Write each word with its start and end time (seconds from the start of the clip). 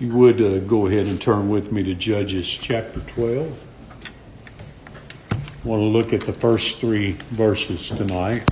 You 0.00 0.08
would 0.16 0.40
uh, 0.40 0.60
go 0.60 0.86
ahead 0.86 1.04
and 1.04 1.20
turn 1.20 1.50
with 1.50 1.72
me 1.72 1.82
to 1.82 1.94
Judges 1.94 2.48
chapter 2.48 3.00
12. 3.00 3.64
I 5.30 5.36
want 5.62 5.80
to 5.80 5.84
look 5.84 6.14
at 6.14 6.22
the 6.22 6.32
first 6.32 6.78
three 6.78 7.18
verses 7.28 7.88
tonight. 7.88 8.48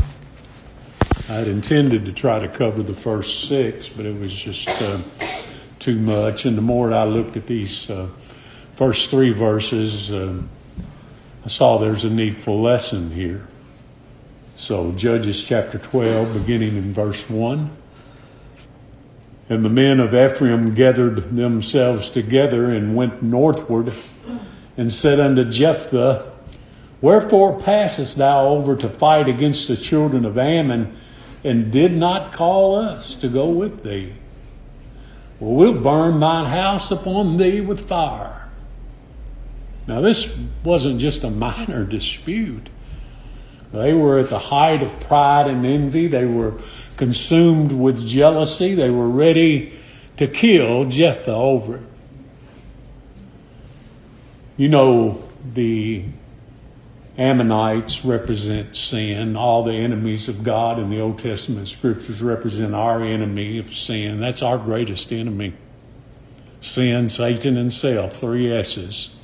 I 1.31 1.33
had 1.33 1.49
intended 1.49 2.05
to 2.05 2.13
try 2.13 2.39
to 2.39 2.49
cover 2.49 2.83
the 2.83 2.93
first 2.93 3.49
six, 3.49 3.89
but 3.89 4.05
it 4.05 4.21
was 4.21 4.31
just 4.31 4.69
uh, 4.69 5.01
too 5.79 5.99
much. 5.99 6.45
And 6.45 6.55
the 6.55 6.61
more 6.61 6.93
I 6.93 7.05
looked 7.05 7.39
at 7.39 7.47
these 7.47 7.89
uh, 7.89 8.09
first 8.75 9.09
three 9.09 9.33
verses, 9.33 10.13
uh, 10.13 10.43
I 11.47 11.49
saw 11.49 11.79
there's 11.79 12.05
a 12.05 12.11
needful 12.11 12.61
lesson 12.61 13.13
here. 13.13 13.49
So, 14.59 14.93
Judges 14.93 15.43
chapter 15.43 15.79
12, 15.79 16.35
beginning 16.35 16.77
in 16.77 16.93
verse 16.93 17.31
1. 17.31 17.75
And 19.49 19.65
the 19.65 19.71
men 19.71 19.99
of 19.99 20.15
Ephraim 20.15 20.75
gathered 20.75 21.35
themselves 21.37 22.11
together 22.11 22.67
and 22.67 22.95
went 22.95 23.23
northward 23.23 23.93
and 24.77 24.93
said 24.93 25.19
unto 25.19 25.45
Jephthah, 25.45 26.31
Wherefore 27.01 27.59
passest 27.61 28.19
thou 28.19 28.49
over 28.49 28.77
to 28.77 28.89
fight 28.89 29.29
against 29.29 29.69
the 29.69 29.77
children 29.77 30.25
of 30.25 30.37
Ammon, 30.37 30.97
and 31.45 31.71
did 31.71 31.93
not 31.93 32.33
call 32.33 32.77
us 32.77 33.15
to 33.17 33.29
go 33.29 33.49
with 33.49 33.85
thee? 33.85 34.15
Well, 35.41 35.53
we'll 35.53 35.81
burn 35.81 36.21
thine 36.21 36.47
house 36.47 36.91
upon 36.91 37.37
thee 37.37 37.61
with 37.61 37.89
fire. 37.89 38.49
Now, 39.87 40.01
this 40.01 40.37
wasn't 40.65 41.01
just 41.01 41.25
a 41.25 41.31
minor 41.31 41.85
dispute. 41.85 42.69
They 43.73 43.93
were 43.93 44.19
at 44.19 44.31
the 44.31 44.39
height 44.39 44.83
of 44.83 44.99
pride 45.01 45.47
and 45.47 45.65
envy. 45.67 46.07
They 46.07 46.25
were 46.25 46.55
consumed 46.97 47.73
with 47.73 48.07
jealousy. 48.07 48.75
They 48.75 48.91
were 48.91 49.09
ready 49.09 49.79
to 50.17 50.27
kill 50.27 50.87
Jephthah 50.87 51.31
over 51.31 51.77
it. 51.77 51.83
You 54.57 54.69
know, 54.69 55.23
the 55.53 56.05
Ammonites 57.19 58.05
represent 58.05 58.75
sin. 58.75 59.37
All 59.37 59.65
the 59.65 59.75
enemies 59.75 60.29
of 60.29 60.43
God 60.43 60.79
in 60.79 60.89
the 60.89 61.01
Old 61.01 61.19
Testament 61.19 61.69
scriptures 61.69 62.23
represent 62.23 62.75
our 62.75 63.03
enemy 63.03 63.59
of 63.59 63.75
sin. 63.75 64.21
That's 64.21 64.43
our 64.43 64.57
greatest 64.57 65.13
enemy. 65.13 65.53
Sin, 66.61 67.09
Satan, 67.09 67.57
and 67.57 67.73
self, 67.73 68.17
three 68.17 68.53
S's. 68.53 69.18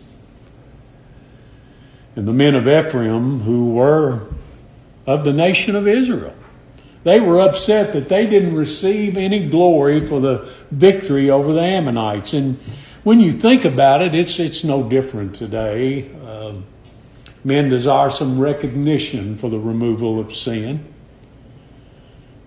And 2.16 2.28
the 2.28 2.32
men 2.32 2.54
of 2.54 2.68
Ephraim, 2.68 3.40
who 3.40 3.72
were 3.72 4.28
of 5.06 5.24
the 5.24 5.32
nation 5.32 5.74
of 5.74 5.88
Israel, 5.88 6.34
they 7.02 7.20
were 7.20 7.40
upset 7.40 7.92
that 7.92 8.08
they 8.08 8.26
didn't 8.26 8.54
receive 8.54 9.16
any 9.16 9.48
glory 9.48 10.06
for 10.06 10.20
the 10.20 10.50
victory 10.70 11.28
over 11.28 11.52
the 11.52 11.60
Ammonites. 11.60 12.32
And 12.32 12.56
when 13.02 13.20
you 13.20 13.32
think 13.32 13.64
about 13.64 14.00
it, 14.00 14.14
it's, 14.14 14.38
it's 14.38 14.64
no 14.64 14.88
different 14.88 15.34
today. 15.34 16.10
Uh, 16.26 16.54
men 17.44 17.68
desire 17.68 18.10
some 18.10 18.38
recognition 18.38 19.36
for 19.36 19.50
the 19.50 19.58
removal 19.58 20.18
of 20.18 20.32
sin. 20.32 20.86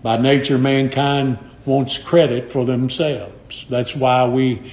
By 0.01 0.17
nature, 0.17 0.57
mankind 0.57 1.37
wants 1.65 1.97
credit 1.99 2.49
for 2.49 2.65
themselves. 2.65 3.65
That's 3.69 3.95
why 3.95 4.25
we 4.27 4.71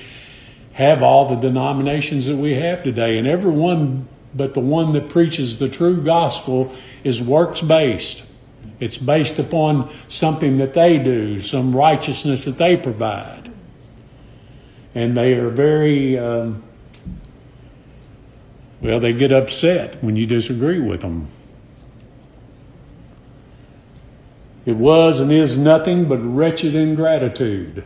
have 0.72 1.02
all 1.02 1.28
the 1.28 1.36
denominations 1.36 2.26
that 2.26 2.36
we 2.36 2.54
have 2.54 2.82
today. 2.82 3.18
And 3.18 3.26
everyone 3.26 4.08
but 4.34 4.54
the 4.54 4.60
one 4.60 4.92
that 4.92 5.08
preaches 5.08 5.58
the 5.58 5.68
true 5.68 6.02
gospel 6.02 6.72
is 7.04 7.22
works 7.22 7.60
based. 7.60 8.24
It's 8.80 8.98
based 8.98 9.38
upon 9.38 9.90
something 10.08 10.56
that 10.58 10.74
they 10.74 10.98
do, 10.98 11.38
some 11.38 11.74
righteousness 11.74 12.44
that 12.44 12.58
they 12.58 12.76
provide. 12.76 13.52
And 14.94 15.16
they 15.16 15.34
are 15.34 15.50
very, 15.50 16.18
um, 16.18 16.62
well, 18.80 19.00
they 19.00 19.12
get 19.12 19.32
upset 19.32 20.02
when 20.02 20.16
you 20.16 20.26
disagree 20.26 20.80
with 20.80 21.02
them. 21.02 21.28
It 24.66 24.76
was 24.76 25.20
and 25.20 25.30
is 25.30 25.56
nothing 25.58 26.06
but 26.06 26.18
wretched 26.18 26.74
ingratitude. 26.74 27.84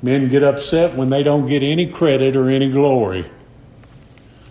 Men 0.00 0.28
get 0.28 0.42
upset 0.42 0.96
when 0.96 1.10
they 1.10 1.22
don't 1.22 1.46
get 1.46 1.62
any 1.62 1.86
credit 1.86 2.36
or 2.36 2.48
any 2.48 2.70
glory. 2.70 3.30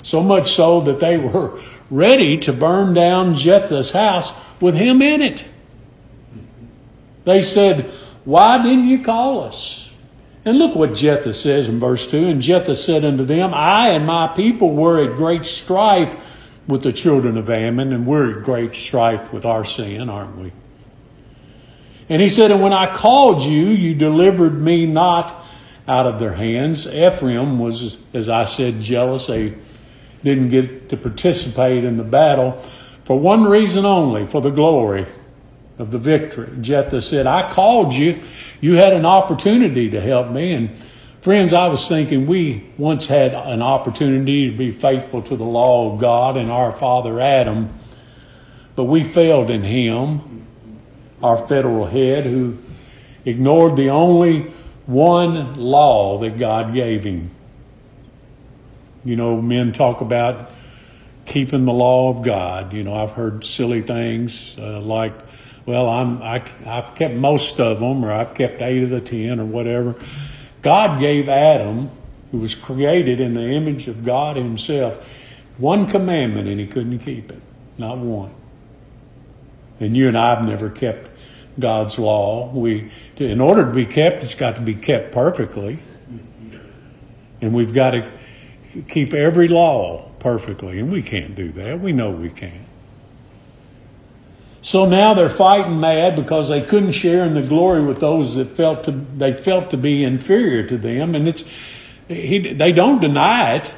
So 0.05 0.21
much 0.21 0.51
so 0.51 0.81
that 0.81 0.99
they 0.99 1.17
were 1.17 1.59
ready 1.89 2.37
to 2.37 2.53
burn 2.53 2.93
down 2.93 3.33
Jephthah's 3.33 3.89
house 3.89 4.31
with 4.61 4.75
him 4.75 5.01
in 5.01 5.23
it. 5.23 5.45
They 7.23 7.41
said, 7.41 7.89
Why 8.23 8.61
didn't 8.61 8.87
you 8.87 9.03
call 9.03 9.41
us? 9.41 9.89
And 10.45 10.59
look 10.59 10.75
what 10.75 10.93
Jephthah 10.93 11.33
says 11.33 11.67
in 11.67 11.79
verse 11.79 12.05
2 12.11 12.27
And 12.27 12.39
Jephthah 12.39 12.75
said 12.75 13.03
unto 13.03 13.25
them, 13.25 13.51
I 13.51 13.89
and 13.89 14.05
my 14.05 14.27
people 14.27 14.75
were 14.75 15.03
at 15.03 15.15
great 15.15 15.43
strife 15.43 16.61
with 16.67 16.83
the 16.83 16.93
children 16.93 17.35
of 17.35 17.49
Ammon, 17.49 17.91
and 17.91 18.05
we're 18.05 18.37
at 18.37 18.43
great 18.43 18.75
strife 18.75 19.33
with 19.33 19.43
our 19.43 19.65
sin, 19.65 20.07
aren't 20.07 20.37
we? 20.37 20.51
And 22.09 22.21
he 22.21 22.29
said, 22.29 22.51
And 22.51 22.61
when 22.61 22.73
I 22.73 22.93
called 22.93 23.41
you, 23.41 23.69
you 23.69 23.95
delivered 23.95 24.61
me 24.61 24.85
not 24.85 25.43
out 25.87 26.05
of 26.05 26.19
their 26.19 26.33
hands. 26.33 26.85
Ephraim 26.85 27.57
was, 27.57 27.97
as 28.13 28.29
I 28.29 28.43
said, 28.43 28.81
jealous. 28.81 29.25
They 29.25 29.55
didn't 30.25 30.49
get 30.49 30.89
to 30.89 30.97
participate 30.97 31.83
in 31.83 31.97
the 31.97 32.03
battle 32.03 32.53
for 33.03 33.17
one 33.17 33.43
reason 33.43 33.85
only 33.85 34.25
for 34.25 34.41
the 34.41 34.49
glory 34.49 35.05
of 35.77 35.91
the 35.91 35.99
victory. 35.99 36.49
Jephthah 36.59 37.01
said, 37.01 37.27
I 37.27 37.51
called 37.51 37.93
you. 37.93 38.19
You 38.59 38.73
had 38.73 38.93
an 38.93 39.05
opportunity 39.05 39.91
to 39.91 40.01
help 40.01 40.31
me. 40.31 40.53
And 40.53 40.75
friends, 41.21 41.53
I 41.53 41.67
was 41.67 41.87
thinking 41.87 42.25
we 42.25 42.65
once 42.75 43.05
had 43.05 43.35
an 43.35 43.61
opportunity 43.61 44.49
to 44.49 44.57
be 44.57 44.71
faithful 44.71 45.21
to 45.21 45.37
the 45.37 45.43
law 45.43 45.93
of 45.93 46.01
God 46.01 46.37
and 46.37 46.49
our 46.49 46.71
father 46.71 47.19
Adam, 47.19 47.71
but 48.75 48.85
we 48.85 49.03
failed 49.03 49.51
in 49.51 49.61
him, 49.61 50.47
our 51.21 51.37
federal 51.37 51.85
head, 51.85 52.23
who 52.23 52.57
ignored 53.25 53.75
the 53.75 53.91
only 53.91 54.51
one 54.87 55.55
law 55.55 56.17
that 56.17 56.39
God 56.39 56.73
gave 56.73 57.03
him. 57.03 57.34
You 59.05 59.15
know, 59.15 59.39
men 59.41 59.71
talk 59.71 60.01
about 60.01 60.51
keeping 61.25 61.65
the 61.65 61.73
law 61.73 62.09
of 62.09 62.23
God. 62.23 62.73
You 62.73 62.83
know, 62.83 62.95
I've 62.95 63.11
heard 63.11 63.45
silly 63.45 63.81
things 63.81 64.57
uh, 64.57 64.81
like, 64.81 65.13
well, 65.65 65.87
I'm, 65.87 66.21
I, 66.21 66.43
I've 66.65 66.95
kept 66.95 67.13
most 67.13 67.59
of 67.59 67.79
them, 67.79 68.03
or 68.03 68.11
I've 68.11 68.33
kept 68.33 68.61
eight 68.61 68.83
of 68.83 68.89
the 68.89 69.01
ten, 69.01 69.39
or 69.39 69.45
whatever. 69.45 69.95
God 70.61 70.99
gave 70.99 71.29
Adam, 71.29 71.89
who 72.31 72.39
was 72.39 72.55
created 72.55 73.19
in 73.19 73.35
the 73.35 73.43
image 73.43 73.87
of 73.87 74.03
God 74.03 74.35
Himself, 74.35 75.31
one 75.57 75.87
commandment, 75.87 76.47
and 76.47 76.59
he 76.59 76.67
couldn't 76.67 76.99
keep 76.99 77.31
it. 77.31 77.41
Not 77.77 77.97
one. 77.99 78.33
And 79.79 79.95
you 79.95 80.07
and 80.07 80.17
I 80.17 80.35
have 80.35 80.43
never 80.43 80.69
kept 80.69 81.09
God's 81.59 81.97
law. 81.99 82.51
We, 82.51 82.91
in 83.17 83.39
order 83.39 83.65
to 83.65 83.71
be 83.71 83.85
kept, 83.85 84.23
it's 84.23 84.35
got 84.35 84.55
to 84.55 84.61
be 84.61 84.75
kept 84.75 85.11
perfectly. 85.11 85.79
And 87.41 87.53
we've 87.53 87.73
got 87.73 87.91
to 87.91 88.11
keep 88.81 89.13
every 89.13 89.47
law 89.47 90.09
perfectly, 90.19 90.79
and 90.79 90.91
we 90.91 91.01
can't 91.01 91.35
do 91.35 91.51
that. 91.53 91.79
We 91.79 91.91
know 91.91 92.11
we 92.11 92.29
can't. 92.29 92.65
So 94.61 94.87
now 94.87 95.13
they're 95.13 95.29
fighting 95.29 95.79
mad 95.79 96.15
because 96.15 96.49
they 96.49 96.61
couldn't 96.61 96.93
share 96.93 97.23
in 97.23 97.35
the 97.35 97.43
glory 97.43 97.83
with 97.83 97.99
those 97.99 98.33
that 98.33 98.55
felt 98.57 98.83
to, 98.85 98.91
they 98.91 99.31
felt 99.31 99.69
to 99.69 99.77
be 99.77 100.03
inferior 100.03 100.67
to 100.67 100.77
them, 100.77 101.13
and 101.13 101.27
it's 101.27 101.43
he, 102.07 102.39
they 102.39 102.71
don't 102.71 102.99
deny 102.99 103.55
it. 103.55 103.73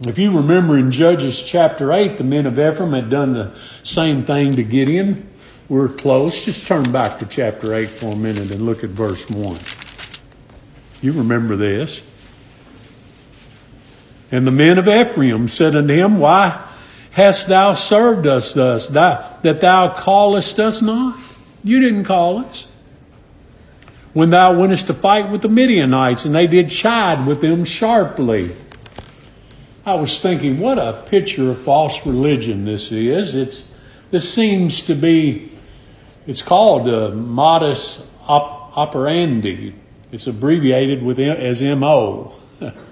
If 0.00 0.18
you 0.18 0.36
remember 0.36 0.76
in 0.76 0.90
Judges 0.90 1.42
chapter 1.42 1.92
8, 1.92 2.18
the 2.18 2.24
men 2.24 2.46
of 2.46 2.58
Ephraim 2.58 2.92
had 2.92 3.08
done 3.08 3.34
the 3.34 3.54
same 3.84 4.24
thing 4.24 4.56
to 4.56 4.64
Gideon. 4.64 5.28
We're 5.68 5.88
close. 5.88 6.44
Just 6.44 6.66
turn 6.66 6.90
back 6.90 7.20
to 7.20 7.26
chapter 7.26 7.72
8 7.72 7.88
for 7.88 8.12
a 8.12 8.16
minute 8.16 8.50
and 8.50 8.66
look 8.66 8.82
at 8.82 8.90
verse 8.90 9.30
1. 9.30 9.60
You 11.02 11.12
remember 11.12 11.54
this. 11.54 12.02
And 14.32 14.46
the 14.46 14.50
men 14.50 14.78
of 14.78 14.88
Ephraim 14.88 15.46
said 15.46 15.76
unto 15.76 15.94
him, 15.94 16.18
Why 16.18 16.66
hast 17.10 17.48
thou 17.48 17.74
served 17.74 18.26
us 18.26 18.54
thus, 18.54 18.88
that 18.88 19.42
thou 19.42 19.90
callest 19.90 20.58
us 20.58 20.80
not? 20.80 21.18
You 21.62 21.78
didn't 21.78 22.04
call 22.04 22.38
us. 22.38 22.66
When 24.14 24.30
thou 24.30 24.58
wentest 24.58 24.86
to 24.86 24.94
fight 24.94 25.30
with 25.30 25.42
the 25.42 25.48
Midianites, 25.48 26.24
and 26.24 26.34
they 26.34 26.46
did 26.46 26.70
chide 26.70 27.26
with 27.26 27.42
them 27.42 27.64
sharply. 27.64 28.56
I 29.84 29.94
was 29.94 30.18
thinking, 30.18 30.58
what 30.60 30.78
a 30.78 31.02
picture 31.06 31.50
of 31.50 31.58
false 31.58 32.06
religion 32.06 32.64
this 32.64 32.90
is. 32.90 33.34
It's 33.34 33.72
this 34.10 34.32
seems 34.32 34.82
to 34.82 34.94
be, 34.94 35.50
it's 36.26 36.42
called 36.42 36.88
a 36.88 37.10
modus 37.12 38.10
op- 38.26 38.76
operandi. 38.76 39.74
It's 40.10 40.26
abbreviated 40.26 41.02
with 41.02 41.18
as 41.18 41.62
MO. 41.62 42.32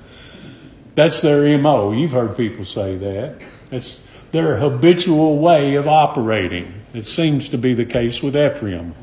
That's 0.94 1.20
their 1.20 1.58
MO. 1.58 1.92
You've 1.92 2.12
heard 2.12 2.36
people 2.36 2.64
say 2.64 2.96
that. 2.96 3.40
It's 3.70 4.04
their 4.32 4.56
habitual 4.56 5.38
way 5.38 5.74
of 5.74 5.86
operating. 5.86 6.82
It 6.92 7.06
seems 7.06 7.48
to 7.50 7.58
be 7.58 7.74
the 7.74 7.84
case 7.84 8.22
with 8.22 8.36
Ephraim. 8.36 8.94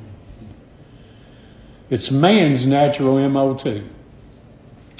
It's 1.90 2.12
man's 2.12 2.66
natural 2.66 3.28
MO 3.30 3.56
too. 3.56 3.88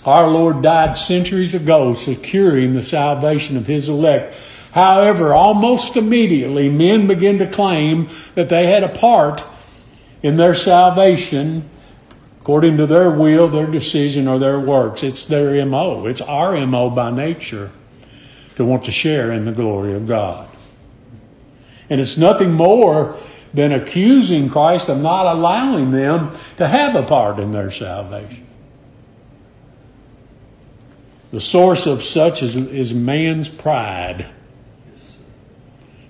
Our 0.06 0.30
Lord 0.30 0.62
died 0.62 0.96
centuries 0.96 1.54
ago, 1.54 1.94
securing 1.94 2.72
the 2.72 2.84
salvation 2.84 3.58
of 3.58 3.68
His 3.68 3.90
elect. 3.90 4.38
However, 4.72 5.34
almost 5.34 5.98
immediately, 5.98 6.70
men 6.70 7.08
began 7.08 7.40
to 7.40 7.48
claim 7.48 8.08
that 8.36 8.48
they 8.48 8.68
had 8.68 8.84
a 8.84 8.90
part 8.90 9.44
in 10.24 10.38
their 10.38 10.56
salvation 10.56 11.70
according 12.48 12.78
to 12.78 12.88
their 12.88 13.12
will, 13.12 13.50
their 13.50 13.68
decision, 13.68 14.26
or 14.26 14.40
their 14.40 14.58
works. 14.58 15.04
It's 15.04 15.26
their 15.26 15.66
MO. 15.66 16.06
It's 16.06 16.22
our 16.22 16.66
MO 16.66 16.90
by 16.90 17.12
nature 17.12 17.72
to 18.56 18.64
want 18.64 18.86
to 18.86 18.92
share 18.92 19.34
in 19.34 19.44
the 19.44 19.52
glory 19.52 19.94
of 19.94 20.08
God. 20.08 20.50
And 21.90 22.00
it's 22.00 22.18
nothing 22.18 22.54
more 22.54 23.18
than 23.54 23.74
accusing 23.74 24.48
Christ 24.48 24.88
of 24.88 24.98
not 24.98 25.26
allowing 25.26 25.92
them 25.92 26.32
to 26.56 26.70
have 26.70 26.96
a 26.96 27.04
part 27.04 27.38
in 27.38 27.52
their 27.52 27.70
salvation. 27.70 28.48
The 31.32 31.42
source 31.42 31.86
of 31.86 32.02
such 32.02 32.42
is, 32.42 32.56
is 32.56 32.94
man's 32.94 33.50
pride. 33.50 34.26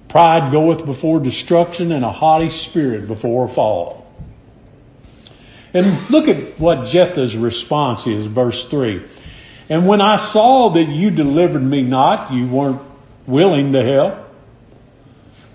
Pride 0.07 0.51
goeth 0.51 0.85
before 0.85 1.19
destruction, 1.19 1.91
and 1.91 2.05
a 2.05 2.11
haughty 2.11 2.51
spirit 2.51 3.07
before 3.07 3.45
a 3.45 3.49
fall. 3.49 3.96
And 5.77 6.09
look 6.09 6.27
at 6.27 6.59
what 6.59 6.87
Jephthah's 6.87 7.37
response 7.37 8.07
is, 8.07 8.25
verse 8.25 8.67
3. 8.67 9.05
And 9.69 9.85
when 9.85 10.01
I 10.01 10.15
saw 10.15 10.69
that 10.69 10.85
you 10.85 11.11
delivered 11.11 11.61
me 11.61 11.83
not, 11.83 12.33
you 12.33 12.47
weren't 12.47 12.81
willing 13.27 13.73
to 13.73 13.83
help, 13.83 14.17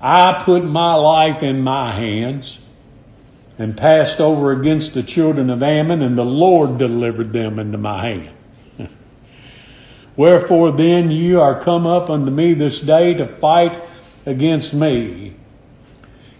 I 0.00 0.40
put 0.44 0.64
my 0.64 0.94
life 0.94 1.42
in 1.42 1.62
my 1.62 1.90
hands 1.90 2.60
and 3.58 3.76
passed 3.76 4.20
over 4.20 4.52
against 4.52 4.94
the 4.94 5.02
children 5.02 5.50
of 5.50 5.60
Ammon, 5.60 6.02
and 6.02 6.16
the 6.16 6.24
Lord 6.24 6.78
delivered 6.78 7.32
them 7.32 7.58
into 7.58 7.78
my 7.78 8.00
hand. 8.06 8.30
Wherefore 10.16 10.70
then 10.70 11.10
you 11.10 11.40
are 11.40 11.60
come 11.60 11.84
up 11.84 12.08
unto 12.08 12.30
me 12.30 12.54
this 12.54 12.80
day 12.80 13.12
to 13.14 13.26
fight 13.26 13.82
against 14.24 14.72
me. 14.72 15.34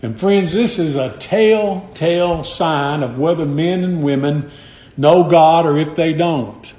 And 0.03 0.19
friends, 0.19 0.53
this 0.53 0.81
is 0.81 0.97
a 0.97 1.17
telltale 1.19 2.43
sign 2.43 3.05
of 3.05 3.19
whether 3.19 3.47
men 3.47 3.85
and 3.85 4.03
women 4.03 4.51
know 4.97 5.25
God 5.25 5.65
or 5.65 5.79
if 5.79 5.95
they 5.95 6.13
don't. 6.13 6.75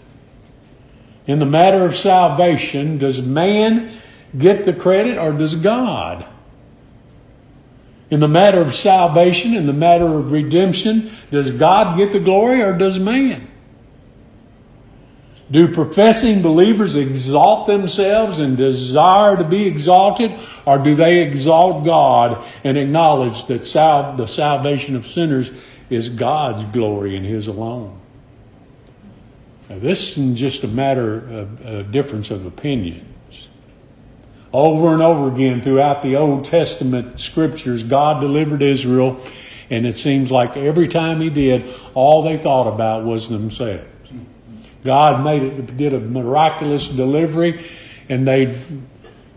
In 1.25 1.40
the 1.40 1.46
matter 1.46 1.86
of 1.86 1.96
salvation, 1.96 2.98
does 2.98 3.25
man 3.25 3.92
get 4.38 4.66
the 4.66 4.74
credit 4.74 5.18
or 5.18 5.31
does 5.31 5.56
God? 5.56 6.28
In 8.10 8.20
the 8.20 8.28
matter 8.28 8.60
of 8.60 8.75
salvation, 8.75 9.56
in 9.56 9.68
the 9.68 9.74
matter 9.74 10.06
of 10.06 10.31
redemption, 10.31 11.10
does 11.31 11.50
God 11.52 11.98
get 11.98 12.12
the 12.12 12.20
glory 12.20 12.62
or 12.62 12.78
does 12.78 13.00
man? 13.00 13.48
Do 15.53 15.71
professing 15.71 16.41
believers 16.41 16.95
exalt 16.95 17.67
themselves 17.67 18.39
and 18.39 18.57
desire 18.57 19.38
to 19.38 19.44
be 19.44 19.67
exalted, 19.67 20.31
or 20.65 20.79
do 20.79 20.95
they 20.95 21.19
exalt 21.19 21.85
God 21.85 22.44
and 22.63 22.75
acknowledge 22.75 23.45
that 23.45 23.67
sal- 23.67 24.15
the 24.15 24.27
salvation 24.27 24.95
of 24.95 25.05
sinners 25.05 25.51
is 25.91 26.09
God's 26.09 26.63
glory 26.73 27.15
and 27.15 27.23
His 27.23 27.45
alone? 27.45 28.00
Now, 29.69 29.77
this 29.77 30.13
isn't 30.13 30.38
just 30.38 30.63
a 30.63 30.67
matter 30.67 31.17
of 31.17 31.63
a 31.63 31.83
difference 31.83 32.31
of 32.31 32.47
opinions. 32.47 33.47
Over 34.51 34.91
and 34.91 35.03
over 35.03 35.31
again 35.31 35.61
throughout 35.61 36.01
the 36.01 36.15
Old 36.15 36.45
Testament 36.45 37.19
scriptures, 37.19 37.83
God 37.83 38.21
delivered 38.21 38.63
Israel, 38.63 39.21
and 39.69 39.85
it 39.85 39.97
seems 39.97 40.31
like 40.31 40.57
every 40.57 40.88
time 40.88 41.21
He 41.21 41.29
did, 41.29 41.69
all 41.94 42.23
they 42.23 42.38
thought 42.38 42.67
about 42.67 43.03
was 43.03 43.29
themselves. 43.29 43.93
God 44.83 45.24
made 45.24 45.44
it, 45.44 45.77
did 45.77 45.94
a 45.94 46.00
miraculous 46.00 46.88
delivery, 46.88 47.63
and 48.09 48.27
they, 48.27 48.59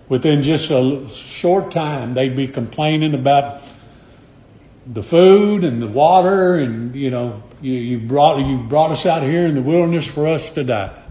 within 0.09 0.43
just 0.43 0.71
a 0.71 1.07
short 1.09 1.71
time, 1.71 2.15
they'd 2.15 2.37
be 2.37 2.49
complaining 2.49 3.15
about 3.15 3.63
the 4.87 5.03
food 5.03 5.65
and 5.65 5.81
the 5.81 5.87
water, 5.87 6.57
and 6.57 6.95
you 6.95 7.11
know, 7.11 7.43
you, 7.61 7.73
you 7.73 7.99
brought 7.99 8.39
you 8.39 8.59
brought 8.59 8.91
us 8.91 9.07
out 9.07 9.23
here 9.23 9.47
in 9.47 9.55
the 9.55 9.63
wilderness 9.63 10.07
for 10.07 10.27
us 10.27 10.51
to 10.51 10.65
die. 10.65 11.03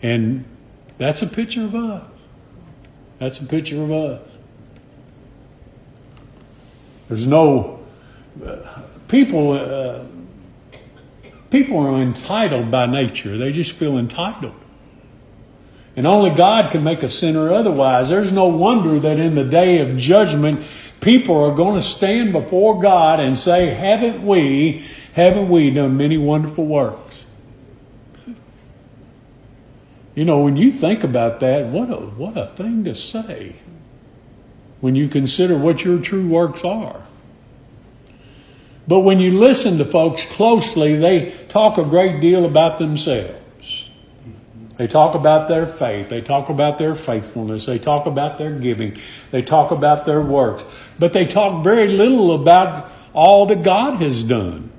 And 0.00 0.44
that's 0.96 1.22
a 1.22 1.26
picture 1.26 1.64
of 1.64 1.74
us. 1.74 2.04
That's 3.18 3.40
a 3.40 3.44
picture 3.44 3.82
of 3.82 3.90
us. 3.90 4.20
There's 7.08 7.26
no 7.26 7.84
uh, 8.44 8.56
people. 9.08 9.52
Uh, 9.52 10.04
People 11.50 11.78
are 11.78 12.00
entitled 12.00 12.70
by 12.70 12.86
nature. 12.86 13.38
They 13.38 13.52
just 13.52 13.72
feel 13.72 13.96
entitled. 13.96 14.54
And 15.96 16.06
only 16.06 16.30
God 16.30 16.70
can 16.70 16.84
make 16.84 17.02
a 17.02 17.08
sinner 17.08 17.52
otherwise. 17.52 18.08
There's 18.08 18.30
no 18.30 18.46
wonder 18.46 19.00
that 19.00 19.18
in 19.18 19.34
the 19.34 19.44
day 19.44 19.80
of 19.80 19.96
judgment, 19.96 20.58
people 21.00 21.36
are 21.42 21.52
going 21.52 21.74
to 21.74 21.82
stand 21.82 22.32
before 22.32 22.80
God 22.80 23.18
and 23.18 23.36
say, 23.36 23.70
Haven't 23.70 24.24
we, 24.24 24.86
haven't 25.14 25.48
we 25.48 25.70
done 25.70 25.96
many 25.96 26.16
wonderful 26.16 26.66
works? 26.66 27.26
You 30.14 30.24
know, 30.24 30.40
when 30.40 30.56
you 30.56 30.70
think 30.70 31.02
about 31.02 31.40
that, 31.40 31.66
what 31.66 31.90
a, 31.90 31.96
what 31.96 32.36
a 32.36 32.46
thing 32.54 32.84
to 32.84 32.94
say 32.94 33.56
when 34.80 34.94
you 34.94 35.08
consider 35.08 35.58
what 35.58 35.84
your 35.84 36.00
true 36.00 36.28
works 36.28 36.64
are. 36.64 37.07
But 38.88 39.00
when 39.00 39.20
you 39.20 39.38
listen 39.38 39.76
to 39.78 39.84
folks 39.84 40.24
closely, 40.24 40.96
they 40.96 41.32
talk 41.48 41.76
a 41.76 41.84
great 41.84 42.22
deal 42.22 42.46
about 42.46 42.78
themselves. 42.78 43.90
They 44.78 44.86
talk 44.86 45.14
about 45.14 45.48
their 45.48 45.66
faith. 45.66 46.08
They 46.08 46.22
talk 46.22 46.48
about 46.48 46.78
their 46.78 46.94
faithfulness. 46.94 47.66
They 47.66 47.78
talk 47.78 48.06
about 48.06 48.38
their 48.38 48.52
giving. 48.52 48.96
They 49.30 49.42
talk 49.42 49.72
about 49.72 50.06
their 50.06 50.22
works. 50.22 50.64
But 50.98 51.12
they 51.12 51.26
talk 51.26 51.62
very 51.62 51.88
little 51.88 52.32
about 52.32 52.90
all 53.12 53.44
that 53.46 53.62
God 53.62 54.00
has 54.00 54.22
done. 54.22 54.70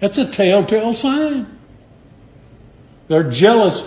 That's 0.00 0.16
a 0.16 0.30
telltale 0.30 0.94
sign. 0.94 1.58
They're 3.08 3.28
jealous 3.28 3.82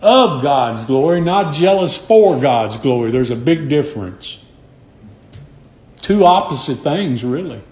of 0.00 0.42
God's 0.42 0.84
glory, 0.84 1.20
not 1.20 1.54
jealous 1.54 1.96
for 1.96 2.38
God's 2.38 2.76
glory. 2.76 3.10
There's 3.10 3.30
a 3.30 3.36
big 3.36 3.68
difference. 3.68 4.38
Two 6.02 6.24
opposite 6.24 6.76
things, 6.76 7.24
really. 7.24 7.62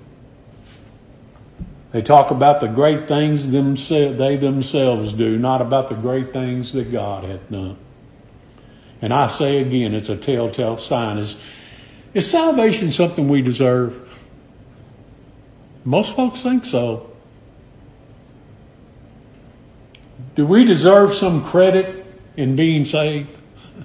They 1.95 2.03
talk 2.03 2.33
about 2.33 2.59
the 2.59 2.67
great 2.67 3.07
things 3.07 3.47
themse- 3.47 4.19
they 4.19 4.37
themselves 4.37 5.13
do, 5.13 5.39
not 5.39 5.63
about 5.63 5.89
the 5.89 5.95
great 5.95 6.33
things 6.33 6.73
that 6.73 6.91
God 6.91 7.23
hath 7.23 7.49
done. 7.49 7.77
And 9.01 9.15
I 9.15 9.29
say 9.29 9.59
again, 9.59 9.95
it's 9.95 10.09
a 10.09 10.17
telltale 10.17 10.77
sign. 10.77 11.19
Is, 11.19 11.41
is 12.13 12.29
salvation 12.29 12.91
something 12.91 13.29
we 13.29 13.43
deserve? 13.43 14.27
Most 15.85 16.17
folks 16.17 16.43
think 16.43 16.65
so. 16.65 17.13
Do 20.35 20.47
we 20.47 20.65
deserve 20.65 21.15
some 21.15 21.45
credit 21.45 22.05
in 22.37 22.57
being 22.57 22.85
saved? 22.85 23.33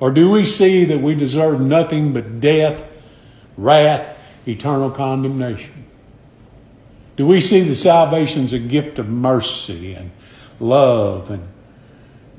or 0.00 0.10
do 0.10 0.30
we 0.30 0.46
see 0.46 0.86
that 0.86 1.02
we 1.02 1.14
deserve 1.14 1.60
nothing 1.60 2.14
but 2.14 2.40
death, 2.40 2.82
wrath, 3.58 4.16
eternal 4.46 4.90
condemnation? 4.90 5.79
Do 7.20 7.26
we 7.26 7.42
see 7.42 7.60
the 7.60 7.74
salvation 7.74 8.44
as 8.44 8.54
a 8.54 8.58
gift 8.58 8.98
of 8.98 9.06
mercy 9.06 9.92
and 9.92 10.10
love 10.58 11.30
and 11.30 11.46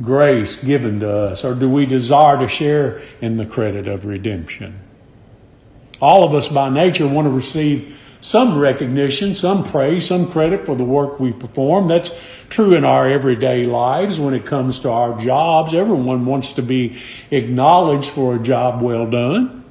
grace 0.01 0.63
given 0.63 1.01
to 1.01 1.07
us, 1.07 1.43
or 1.43 1.53
do 1.53 1.69
we 1.69 1.85
desire 1.85 2.39
to 2.39 2.47
share 2.47 2.99
in 3.21 3.37
the 3.37 3.45
credit 3.45 3.87
of 3.87 4.07
redemption? 4.07 4.79
All 6.01 6.23
of 6.23 6.33
us 6.33 6.47
by 6.47 6.71
nature 6.71 7.07
want 7.07 7.27
to 7.27 7.29
receive 7.29 8.17
some 8.21 8.57
recognition, 8.57 9.35
some 9.35 9.63
praise, 9.63 10.07
some 10.07 10.25
credit 10.31 10.65
for 10.65 10.75
the 10.75 10.83
work 10.83 11.19
we 11.19 11.31
perform. 11.31 11.87
That's 11.87 12.43
true 12.49 12.73
in 12.73 12.83
our 12.83 13.07
everyday 13.07 13.67
lives 13.67 14.19
when 14.19 14.33
it 14.33 14.47
comes 14.47 14.79
to 14.79 14.89
our 14.89 15.15
jobs. 15.19 15.75
Everyone 15.75 16.25
wants 16.25 16.53
to 16.53 16.63
be 16.63 16.99
acknowledged 17.29 18.09
for 18.09 18.35
a 18.35 18.39
job 18.39 18.81
well 18.81 19.07
done. 19.07 19.63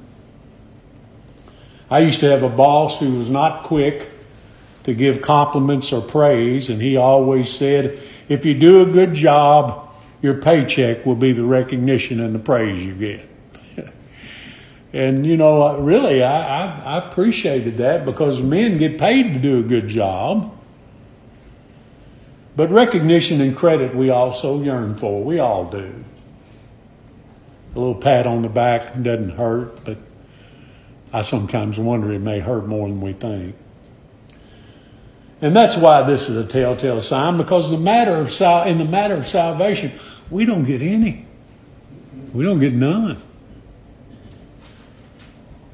I 1.89 1.99
used 1.99 2.21
to 2.21 2.29
have 2.29 2.43
a 2.43 2.49
boss 2.49 3.01
who 3.01 3.19
was 3.19 3.29
not 3.29 3.63
quick 3.63 4.10
to 4.83 4.93
give 4.93 5.21
compliments 5.21 5.91
or 5.93 6.01
praise, 6.01 6.69
and 6.69 6.81
he 6.81 6.97
always 6.97 7.53
said, 7.53 7.99
if 8.29 8.45
you 8.45 8.53
do 8.53 8.81
a 8.81 8.85
good 8.85 9.13
job, 9.13 9.93
your 10.21 10.35
paycheck 10.35 11.05
will 11.05 11.15
be 11.15 11.31
the 11.31 11.43
recognition 11.43 12.19
and 12.19 12.33
the 12.33 12.39
praise 12.39 12.83
you 12.83 12.93
get. 12.93 13.27
and 14.93 15.25
you 15.25 15.37
know, 15.37 15.63
uh, 15.63 15.77
really, 15.77 16.23
I, 16.23 16.65
I, 16.65 16.81
I 16.95 17.07
appreciated 17.07 17.77
that 17.77 18.05
because 18.05 18.41
men 18.41 18.77
get 18.77 18.97
paid 18.97 19.33
to 19.33 19.39
do 19.39 19.59
a 19.59 19.63
good 19.63 19.87
job. 19.87 20.57
But 22.55 22.69
recognition 22.69 23.39
and 23.41 23.55
credit 23.55 23.95
we 23.95 24.09
also 24.09 24.61
yearn 24.61 24.95
for. 24.95 25.23
We 25.23 25.39
all 25.39 25.69
do. 25.71 26.03
A 27.73 27.79
little 27.79 27.95
pat 27.95 28.27
on 28.27 28.41
the 28.41 28.49
back 28.49 29.01
doesn't 29.01 29.31
hurt, 29.31 29.85
but 29.85 29.97
I 31.13 31.21
sometimes 31.21 31.79
wonder 31.79 32.11
it 32.11 32.19
may 32.19 32.39
hurt 32.39 32.67
more 32.67 32.87
than 32.89 32.99
we 32.99 33.13
think. 33.13 33.55
And 35.41 35.55
that's 35.55 35.75
why 35.75 36.03
this 36.03 36.29
is 36.29 36.37
a 36.37 36.45
telltale 36.45 37.01
sign, 37.01 37.37
because 37.37 37.71
the 37.71 37.77
matter 37.77 38.15
of 38.15 38.31
sal- 38.31 38.67
in 38.67 38.77
the 38.77 38.85
matter 38.85 39.15
of 39.15 39.25
salvation, 39.25 39.91
we 40.29 40.45
don't 40.45 40.63
get 40.63 40.81
any. 40.81 41.25
We 42.31 42.43
don't 42.43 42.59
get 42.59 42.73
none. 42.73 43.21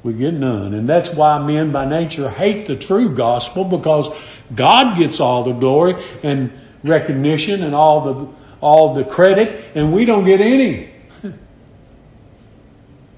We 0.04 0.14
get 0.14 0.34
none. 0.34 0.74
And 0.74 0.88
that's 0.88 1.14
why 1.14 1.38
men 1.40 1.74
by 1.74 1.86
nature 1.86 2.30
hate 2.30 2.68
the 2.68 2.78
true 2.78 3.14
gospel, 3.14 3.66
because 3.66 4.40
God 4.56 4.98
gets 4.98 5.20
all 5.20 5.44
the 5.44 5.52
glory 5.52 6.02
and 6.24 6.52
recognition 6.84 7.62
and 7.62 7.76
all 7.76 8.02
the 8.02 8.28
all 8.62 8.94
the 8.96 9.04
credit, 9.04 9.66
and 9.76 9.94
we 9.94 10.06
don't 10.06 10.26
get 10.26 10.42
any. 10.42 10.90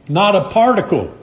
Not 0.10 0.36
a 0.36 0.50
particle. 0.50 1.15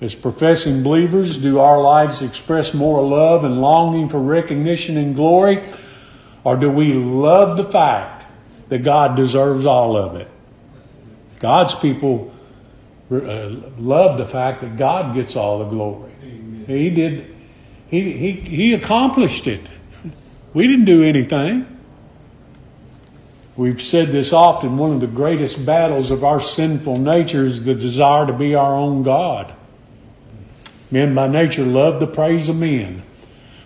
As 0.00 0.14
professing 0.14 0.82
believers, 0.82 1.38
do 1.38 1.58
our 1.58 1.80
lives 1.80 2.22
express 2.22 2.72
more 2.72 3.04
love 3.04 3.44
and 3.44 3.60
longing 3.60 4.08
for 4.08 4.20
recognition 4.20 4.96
and 4.96 5.14
glory? 5.14 5.64
Or 6.44 6.56
do 6.56 6.70
we 6.70 6.94
love 6.94 7.56
the 7.56 7.64
fact 7.64 8.26
that 8.68 8.84
God 8.84 9.16
deserves 9.16 9.66
all 9.66 9.96
of 9.96 10.14
it? 10.14 10.28
God's 11.40 11.74
people 11.74 12.32
uh, 13.10 13.48
love 13.78 14.18
the 14.18 14.26
fact 14.26 14.60
that 14.60 14.76
God 14.76 15.14
gets 15.14 15.34
all 15.34 15.58
the 15.58 15.64
glory. 15.64 16.12
Amen. 16.22 16.64
He 16.66 16.90
did, 16.90 17.36
he, 17.88 18.12
he, 18.12 18.32
he 18.32 18.74
accomplished 18.74 19.46
it. 19.46 19.62
We 20.54 20.66
didn't 20.66 20.84
do 20.84 21.02
anything. 21.02 21.66
We've 23.56 23.82
said 23.82 24.08
this 24.08 24.32
often 24.32 24.76
one 24.76 24.92
of 24.92 25.00
the 25.00 25.08
greatest 25.08 25.66
battles 25.66 26.12
of 26.12 26.22
our 26.22 26.40
sinful 26.40 26.98
nature 26.98 27.44
is 27.44 27.64
the 27.64 27.74
desire 27.74 28.26
to 28.26 28.32
be 28.32 28.54
our 28.54 28.74
own 28.74 29.02
God. 29.02 29.52
Men 30.90 31.14
by 31.14 31.28
nature 31.28 31.64
love 31.64 32.00
the 32.00 32.06
praise 32.06 32.48
of 32.48 32.56
men, 32.56 33.02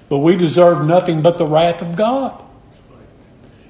but 0.09 0.19
we 0.19 0.37
deserve 0.37 0.87
nothing 0.87 1.23
but 1.23 1.39
the 1.39 1.47
wrath 1.47 1.81
of 1.81 1.97
God. 1.97 2.43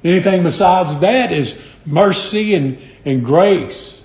Anything 0.03 0.43
besides 0.43 0.99
that 1.01 1.33
is 1.33 1.77
mercy 1.87 2.55
and, 2.55 2.79
and 3.05 3.25
grace, 3.25 4.05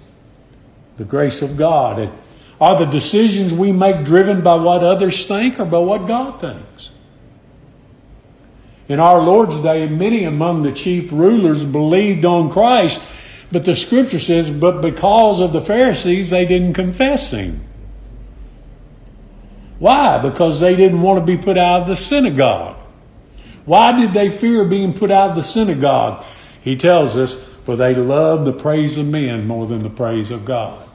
the 0.97 1.05
grace 1.05 1.41
of 1.41 1.57
God. 1.57 1.99
And 1.99 2.11
are 2.59 2.77
the 2.77 2.85
decisions 2.85 3.53
we 3.53 3.71
make 3.71 4.03
driven 4.03 4.41
by 4.41 4.55
what 4.55 4.83
others 4.83 5.25
think 5.25 5.59
or 5.59 5.65
by 5.65 5.79
what 5.79 6.07
God 6.07 6.39
thinks? 6.39 6.89
In 8.87 8.99
our 8.99 9.21
Lord's 9.21 9.61
day, 9.61 9.87
many 9.87 10.23
among 10.23 10.63
the 10.63 10.71
chief 10.71 11.11
rulers 11.11 11.63
believed 11.63 12.25
on 12.25 12.49
Christ, 12.49 13.01
but 13.51 13.65
the 13.65 13.75
scripture 13.75 14.19
says, 14.19 14.49
but 14.49 14.81
because 14.81 15.39
of 15.39 15.51
the 15.51 15.61
Pharisees, 15.61 16.29
they 16.29 16.45
didn't 16.45 16.73
confess 16.73 17.31
him. 17.31 17.66
Why? 19.79 20.17
Because 20.19 20.59
they 20.59 20.75
didn't 20.75 21.01
want 21.01 21.19
to 21.19 21.25
be 21.25 21.41
put 21.41 21.57
out 21.57 21.83
of 21.83 21.87
the 21.87 21.95
synagogue. 21.95 22.81
Why 23.65 23.97
did 23.97 24.13
they 24.13 24.31
fear 24.31 24.63
being 24.63 24.93
put 24.93 25.11
out 25.11 25.31
of 25.31 25.35
the 25.35 25.43
synagogue? 25.43 26.25
He 26.61 26.75
tells 26.75 27.15
us, 27.15 27.35
for 27.65 27.75
they 27.75 27.93
loved 27.93 28.45
the 28.45 28.53
praise 28.53 28.97
of 28.97 29.05
men 29.05 29.45
more 29.45 29.67
than 29.67 29.83
the 29.83 29.89
praise 29.89 30.31
of 30.31 30.45
God. 30.45 30.87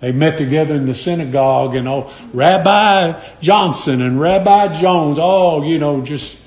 They 0.00 0.12
met 0.12 0.38
together 0.38 0.74
in 0.74 0.86
the 0.86 0.94
synagogue 0.94 1.74
and 1.74 1.88
oh, 1.88 2.12
Rabbi 2.32 3.20
Johnson 3.40 4.02
and 4.02 4.20
Rabbi 4.20 4.80
Jones, 4.80 5.18
oh, 5.20 5.62
you 5.64 5.78
know, 5.78 6.02
just, 6.02 6.38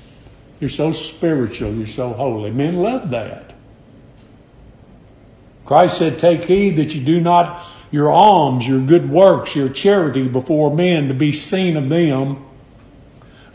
you're 0.60 0.70
so 0.70 0.92
spiritual, 0.92 1.74
you're 1.74 1.86
so 1.86 2.12
holy. 2.12 2.50
Men 2.50 2.76
love 2.76 3.10
that. 3.10 3.54
Christ 5.64 5.98
said, 5.98 6.18
Take 6.18 6.44
heed 6.44 6.76
that 6.76 6.94
you 6.94 7.04
do 7.04 7.20
not 7.20 7.64
your 7.90 8.10
alms, 8.10 8.66
your 8.66 8.80
good 8.80 9.10
works, 9.10 9.56
your 9.56 9.68
charity 9.68 10.26
before 10.28 10.74
men 10.74 11.08
to 11.08 11.14
be 11.14 11.32
seen 11.32 11.76
of 11.76 11.88
them. 11.88 12.44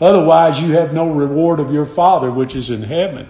Otherwise, 0.00 0.60
you 0.60 0.72
have 0.72 0.92
no 0.92 1.10
reward 1.10 1.58
of 1.58 1.72
your 1.72 1.86
Father 1.86 2.30
which 2.30 2.54
is 2.54 2.70
in 2.70 2.82
heaven. 2.82 3.28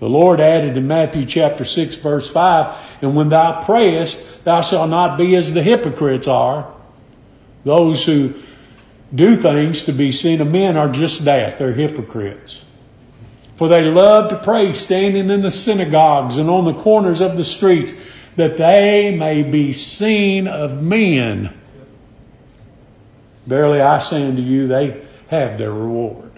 The 0.00 0.08
Lord 0.08 0.40
added 0.40 0.76
in 0.76 0.86
Matthew 0.86 1.24
chapter 1.24 1.64
6, 1.64 1.96
verse 1.96 2.30
5 2.30 2.98
And 3.02 3.16
when 3.16 3.30
thou 3.30 3.62
prayest, 3.62 4.44
thou 4.44 4.62
shalt 4.62 4.90
not 4.90 5.18
be 5.18 5.34
as 5.34 5.52
the 5.52 5.62
hypocrites 5.62 6.28
are. 6.28 6.72
Those 7.64 8.04
who 8.04 8.34
do 9.14 9.34
things 9.34 9.84
to 9.84 9.92
be 9.92 10.12
seen 10.12 10.40
of 10.40 10.52
men 10.52 10.76
are 10.76 10.90
just 10.90 11.24
that, 11.24 11.58
they're 11.58 11.72
hypocrites. 11.72 12.64
For 13.56 13.66
they 13.66 13.82
love 13.82 14.30
to 14.30 14.38
pray 14.38 14.72
standing 14.74 15.30
in 15.30 15.42
the 15.42 15.50
synagogues 15.50 16.36
and 16.36 16.48
on 16.48 16.64
the 16.64 16.74
corners 16.74 17.20
of 17.20 17.36
the 17.36 17.44
streets 17.44 17.92
that 18.38 18.56
they 18.56 19.12
may 19.16 19.42
be 19.42 19.72
seen 19.72 20.46
of 20.46 20.80
men. 20.80 21.52
Verily 23.46 23.80
I 23.80 23.98
say 23.98 24.24
unto 24.28 24.40
you, 24.40 24.68
they 24.68 25.04
have 25.26 25.58
their 25.58 25.72
reward. 25.72 26.30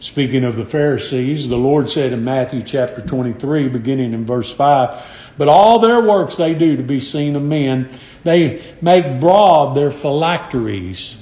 Speaking 0.00 0.44
of 0.44 0.56
the 0.56 0.66
Pharisees, 0.66 1.48
the 1.48 1.56
Lord 1.56 1.88
said 1.88 2.12
in 2.12 2.22
Matthew 2.22 2.62
chapter 2.62 3.00
23, 3.00 3.68
beginning 3.68 4.12
in 4.12 4.26
verse 4.26 4.54
5, 4.54 5.32
But 5.38 5.48
all 5.48 5.78
their 5.78 6.02
works 6.02 6.36
they 6.36 6.52
do 6.52 6.76
to 6.76 6.82
be 6.82 7.00
seen 7.00 7.34
of 7.34 7.42
men. 7.42 7.88
They 8.24 8.62
make 8.82 9.22
broad 9.22 9.74
their 9.74 9.90
phylacteries. 9.90 11.16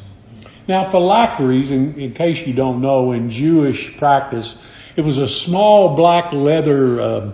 Now, 0.67 0.91
phylacteries, 0.91 1.71
in, 1.71 2.01
in 2.01 2.15
case 2.15 2.45
you 2.49 2.53
don't 2.53 2.81
know, 2.81 3.13
in 3.13 3.31
Jewish 3.31 3.97
practice, 3.97 4.61
it 4.97 5.05
was 5.05 5.19
a 5.19 5.29
small 5.29 5.95
black 5.95 6.33
leather 6.33 7.01
uh, 7.01 7.33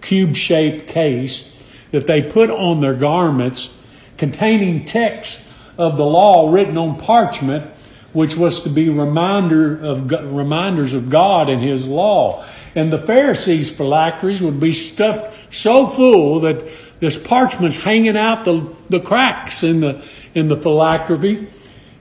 cube 0.00 0.34
shaped 0.34 0.88
case 0.88 1.46
that 1.90 2.06
they 2.06 2.22
put 2.22 2.50
on 2.50 2.80
their 2.80 2.94
garments 2.94 3.76
containing 4.16 4.84
text 4.84 5.40
of 5.78 5.96
the 5.96 6.04
law 6.04 6.52
written 6.52 6.76
on 6.76 6.98
parchment, 6.98 7.64
which 8.12 8.36
was 8.36 8.62
to 8.64 8.68
be 8.68 8.88
reminder 8.90 9.82
of, 9.82 10.10
reminders 10.10 10.94
of 10.94 11.08
God 11.08 11.48
and 11.48 11.62
His 11.62 11.86
law. 11.86 12.44
And 12.74 12.92
the 12.92 12.98
Pharisees' 12.98 13.70
phylacteries 13.70 14.42
would 14.42 14.60
be 14.60 14.72
stuffed 14.72 15.52
so 15.52 15.86
full 15.86 16.40
that 16.40 16.68
this 17.00 17.16
parchment's 17.16 17.78
hanging 17.78 18.16
out 18.16 18.44
the, 18.44 18.74
the 18.90 19.00
cracks 19.00 19.62
in 19.62 19.80
the, 19.80 20.06
in 20.34 20.48
the 20.48 20.56
phylactery. 20.56 21.48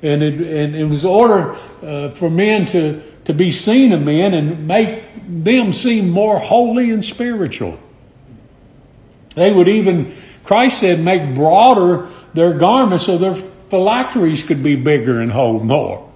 And 0.02 0.24
it, 0.24 0.36
and 0.42 0.76
it 0.76 0.86
was 0.86 1.06
ordered 1.06 1.58
uh, 1.82 2.10
for 2.12 2.30
men 2.30 2.66
to, 2.68 3.02
to 3.26 3.34
be 3.34 3.52
seen 3.52 3.92
of 3.94 4.02
men 4.02 4.34
and 4.34 4.68
make 4.68 5.04
them 5.28 5.74
seem 5.74 6.10
more 6.10 6.38
holy 6.38 6.92
and 6.92 7.04
spiritual. 7.04 7.80
They 9.36 9.52
would 9.52 9.68
even, 9.68 10.14
Christ 10.44 10.80
said, 10.80 11.00
make 11.00 11.36
broader 11.36 12.10
their 12.34 12.54
garments 12.54 13.06
so 13.06 13.18
their 13.18 13.36
phylacteries 13.36 14.44
could 14.44 14.64
be 14.64 14.76
bigger 14.76 15.22
and 15.22 15.32
hold 15.32 15.64
more. 15.64 16.12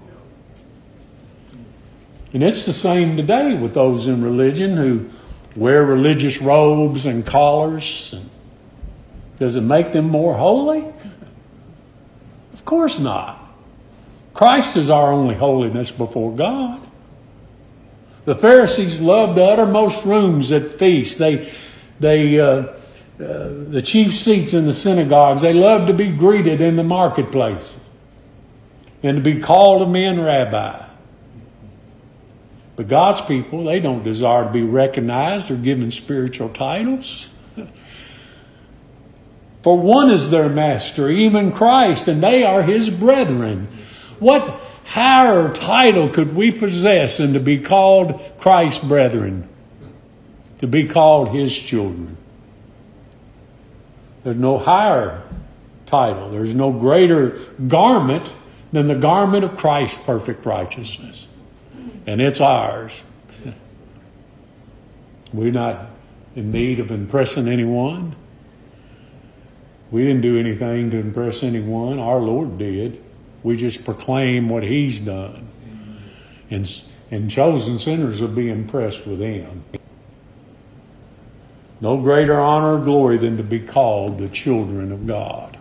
And 2.34 2.44
it's 2.44 2.66
the 2.66 2.74
same 2.74 3.16
today 3.16 3.56
with 3.56 3.76
those 3.76 4.08
in 4.08 4.24
religion 4.24 4.76
who 4.76 5.10
wear 5.56 5.86
religious 5.86 6.42
robes 6.42 7.06
and 7.06 7.26
collars. 7.26 8.16
Does 9.38 9.56
it 9.56 9.62
make 9.62 9.94
them 9.94 10.10
more 10.10 10.36
holy? 10.36 10.88
Of 12.54 12.66
course 12.66 12.98
not. 12.98 13.40
Christ 14.34 14.78
is 14.78 14.90
our 14.90 15.12
only 15.12 15.36
holiness 15.36 15.92
before 15.92 16.36
God. 16.36 16.82
The 18.26 18.36
Pharisees 18.36 19.00
loved 19.00 19.38
the 19.38 19.44
uttermost 19.44 20.06
rooms 20.06 20.52
at 20.52 20.80
feasts. 20.80 21.18
They, 21.18 21.52
they 22.00 22.40
uh, 22.40 22.74
the 23.24 23.82
chief 23.82 24.14
seats 24.14 24.54
in 24.54 24.66
the 24.66 24.74
synagogues. 24.74 25.42
They 25.42 25.54
loved 25.54 25.88
to 25.88 25.94
be 25.94 26.10
greeted 26.10 26.62
in 26.62 26.76
the 26.76 26.84
marketplace 26.84 27.76
and 29.02 29.18
to 29.18 29.22
be 29.22 29.40
called 29.40 29.82
a 29.82 29.88
man 29.88 30.22
rabbi. 30.22 30.86
But 32.76 32.88
God's 32.88 33.22
people, 33.22 33.66
they 33.66 33.80
don't 33.80 34.04
desire 34.04 34.46
to 34.46 34.52
be 34.52 34.64
recognized 34.64 35.52
or 35.52 35.56
given 35.56 35.92
spiritual 35.92 36.50
titles. 36.50 37.28
For 39.64 39.78
one 39.78 40.10
is 40.10 40.30
their 40.30 40.50
master, 40.50 41.10
even 41.10 41.52
Christ, 41.52 42.08
and 42.08 42.24
they 42.24 42.44
are 42.44 42.64
his 42.64 42.90
brethren. 42.90 43.68
What 44.20 44.60
higher 44.86 45.54
title 45.54 46.10
could 46.10 46.36
we 46.36 46.52
possess 46.52 47.18
than 47.18 47.34
to 47.34 47.40
be 47.40 47.60
called 47.60 48.20
Christ's 48.38 48.84
brethren? 48.84 49.48
To 50.60 50.68
be 50.68 50.88
called 50.88 51.30
his 51.30 51.56
children? 51.56 52.18
There's 54.24 54.38
no 54.38 54.58
higher 54.58 55.22
title, 55.86 56.32
there's 56.32 56.56
no 56.56 56.72
greater 56.72 57.40
garment 57.68 58.34
than 58.72 58.88
the 58.88 58.96
garment 58.96 59.44
of 59.44 59.56
Christ's 59.56 60.02
perfect 60.02 60.46
righteousness. 60.46 61.28
And 62.06 62.20
it's 62.20 62.42
ours. 62.42 63.04
We're 65.34 65.52
not 65.52 65.90
in 66.36 66.52
need 66.52 66.80
of 66.80 66.92
impressing 66.92 67.48
anyone. 67.48 68.16
We 69.92 70.04
didn't 70.04 70.22
do 70.22 70.40
anything 70.40 70.90
to 70.92 70.98
impress 70.98 71.44
anyone. 71.44 72.00
Our 72.00 72.20
Lord 72.20 72.58
did. 72.58 73.02
We 73.44 73.56
just 73.56 73.86
proclaim 73.86 74.50
what 74.50 74.64
He's 74.64 75.00
done. 75.00 75.50
And, 76.50 76.84
and 77.12 77.30
chosen 77.30 77.78
sinners 77.78 78.20
will 78.20 78.30
be 78.30 78.50
impressed 78.50 79.06
with 79.06 79.20
Him. 79.20 79.64
No 81.82 81.98
greater 81.98 82.40
honor 82.40 82.76
or 82.76 82.84
glory 82.84 83.18
than 83.18 83.38
to 83.38 83.44
be 83.44 83.60
called 83.60 84.18
the 84.18 84.30
children 84.30 84.92
of 84.92 85.06
God. 85.06 85.58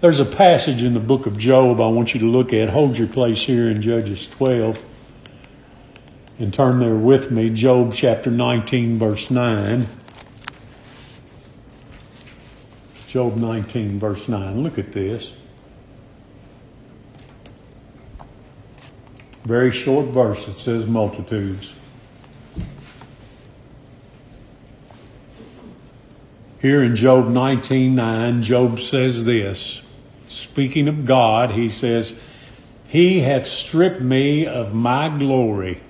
There's 0.00 0.20
a 0.20 0.24
passage 0.24 0.82
in 0.82 0.94
the 0.94 1.00
book 1.00 1.26
of 1.26 1.38
Job 1.38 1.80
I 1.80 1.86
want 1.88 2.14
you 2.14 2.20
to 2.20 2.26
look 2.26 2.52
at. 2.52 2.68
Hold 2.68 2.98
your 2.98 3.08
place 3.08 3.42
here 3.42 3.68
in 3.70 3.80
Judges 3.80 4.26
12 4.26 4.84
and 6.38 6.52
turn 6.52 6.80
there 6.80 6.94
with 6.94 7.30
me. 7.30 7.48
Job 7.50 7.94
chapter 7.94 8.30
19, 8.30 8.98
verse 8.98 9.30
9. 9.30 9.86
Job 13.08 13.36
19, 13.36 13.98
verse 13.98 14.28
9. 14.28 14.62
Look 14.62 14.78
at 14.78 14.92
this. 14.92 15.34
Very 19.44 19.70
short 19.70 20.06
verse. 20.06 20.48
It 20.48 20.58
says 20.58 20.86
multitudes. 20.86 21.74
Here 26.64 26.82
in 26.82 26.96
Job 26.96 27.26
19:9, 27.26 28.40
Job 28.40 28.80
says 28.80 29.26
this. 29.26 29.82
Speaking 30.30 30.88
of 30.88 31.04
God, 31.04 31.50
he 31.50 31.68
says, 31.68 32.18
He 32.88 33.20
hath 33.20 33.46
stripped 33.46 34.00
me 34.00 34.46
of 34.46 34.72
my 34.72 35.10
glory 35.10 35.80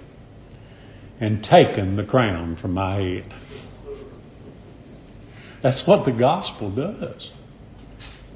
and 1.20 1.44
taken 1.44 1.94
the 1.94 2.02
crown 2.02 2.56
from 2.56 2.74
my 2.74 2.94
head. 2.96 3.24
That's 5.60 5.86
what 5.86 6.06
the 6.06 6.10
gospel 6.10 6.70
does. 6.70 7.30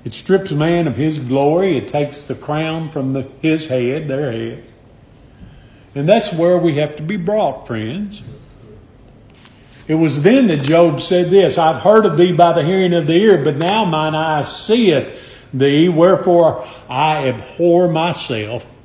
It 0.05 0.15
strips 0.15 0.53
man 0.53 0.87
of 0.87 0.97
his 0.97 1.19
glory, 1.19 1.77
it 1.77 1.89
takes 1.89 2.23
the 2.23 2.37
crown 2.37 2.89
from 2.89 3.15
the, 3.15 3.27
his 3.43 3.67
head, 3.67 4.07
their 4.07 4.31
head. 4.31 4.65
And 5.93 6.09
that's 6.09 6.33
where 6.33 6.57
we 6.57 6.77
have 6.77 6.95
to 6.99 7.03
be 7.03 7.17
brought, 7.17 7.67
friends. 7.67 8.23
It 9.89 9.95
was 9.95 10.23
then 10.23 10.49
that 10.49 10.63
Job 10.63 11.01
said 11.01 11.31
this 11.31 11.57
I've 11.57 11.83
heard 11.83 12.05
of 12.05 12.19
thee 12.19 12.33
by 12.33 12.53
the 12.53 12.65
hearing 12.65 12.93
of 12.93 13.07
the 13.07 13.15
ear, 13.15 13.43
but 13.43 13.57
now 13.57 13.85
mine 13.87 14.15
eye 14.15 14.43
seeth 14.43 15.49
thee, 15.53 15.89
wherefore 15.89 16.67
I 16.89 17.27
abhor 17.27 17.89
myself 17.89 18.77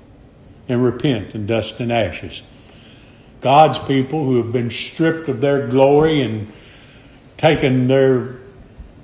and 0.70 0.84
repent 0.84 1.36
in 1.36 1.46
dust 1.46 1.82
and 1.82 1.92
ashes. 1.92 2.42
God's 3.42 3.78
people 3.80 4.24
who 4.24 4.38
have 4.38 4.54
been 4.54 4.72
stripped 4.72 5.28
of 5.28 5.42
their 5.42 5.68
glory 5.68 6.22
and 6.22 6.52
taken 7.36 7.88
their 7.88 8.38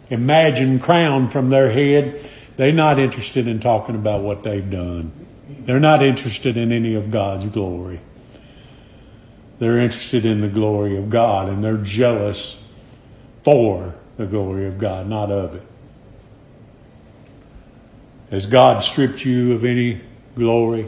imagined 0.09 0.81
crown 0.81 1.29
from 1.29 1.49
their 1.49 1.69
head, 1.71 2.17
they're 2.55 2.71
not 2.71 2.97
interested 2.97 3.47
in 3.47 3.59
talking 3.59 3.95
about 3.95 4.21
what 4.21 4.43
they've 4.43 4.71
done. 4.71 5.11
They're 5.65 5.79
not 5.79 6.01
interested 6.01 6.55
in 6.55 6.71
any 6.71 6.95
of 6.95 7.11
God's 7.11 7.47
glory. 7.47 7.99
They're 9.59 9.77
interested 9.77 10.25
in 10.25 10.41
the 10.41 10.47
glory 10.47 10.97
of 10.97 11.09
God 11.09 11.49
and 11.49 11.63
they're 11.63 11.77
jealous 11.77 12.61
for 13.43 13.93
the 14.17 14.25
glory 14.25 14.65
of 14.65 14.77
God, 14.77 15.07
not 15.07 15.31
of 15.31 15.55
it. 15.55 15.63
Has 18.31 18.45
God 18.45 18.83
stripped 18.83 19.25
you 19.25 19.53
of 19.53 19.63
any 19.63 19.99
glory? 20.35 20.87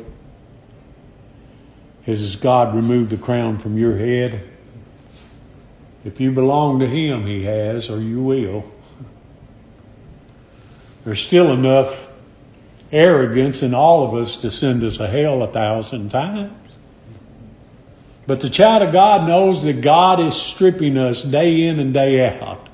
Has 2.06 2.36
God 2.36 2.76
removed 2.76 3.10
the 3.10 3.18
crown 3.18 3.58
from 3.58 3.78
your 3.78 3.98
head? 3.98 4.48
If 6.04 6.20
you 6.20 6.32
belong 6.32 6.80
to 6.80 6.88
Him, 6.88 7.26
He 7.26 7.44
has, 7.44 7.90
or 7.90 8.00
you 8.00 8.22
will. 8.22 8.72
There's 11.04 11.22
still 11.22 11.52
enough 11.52 12.10
arrogance 12.92 13.64
in 13.64 13.74
all 13.74 14.08
of 14.08 14.14
us 14.14 14.38
to 14.38 14.52
send 14.52 14.84
us 14.84 14.98
to 14.98 15.08
hell 15.08 15.42
a 15.42 15.48
thousand 15.48 16.10
times. 16.10 16.54
But 18.32 18.40
the 18.40 18.50
child 18.50 18.82
of 18.82 18.94
God 18.94 19.28
knows 19.28 19.64
that 19.64 19.82
God 19.82 20.22
is 20.22 20.34
stripping 20.34 20.98
us 20.98 21.22
day 21.22 21.68
in 21.68 21.82
and 21.82 21.94
day 21.94 22.40
out. 22.40 22.70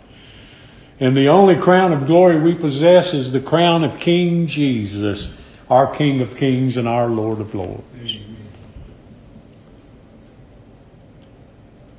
And 1.00 1.18
the 1.18 1.30
only 1.30 1.56
crown 1.56 1.92
of 1.94 2.06
glory 2.06 2.40
we 2.40 2.54
possess 2.54 3.12
is 3.12 3.32
the 3.32 3.40
crown 3.40 3.84
of 3.84 4.00
King 4.00 4.46
Jesus, 4.46 5.58
our 5.68 5.92
King 5.92 6.22
of 6.22 6.38
kings 6.38 6.78
and 6.78 6.88
our 6.88 7.08
Lord 7.08 7.40
of 7.40 7.56
lords. 7.56 8.20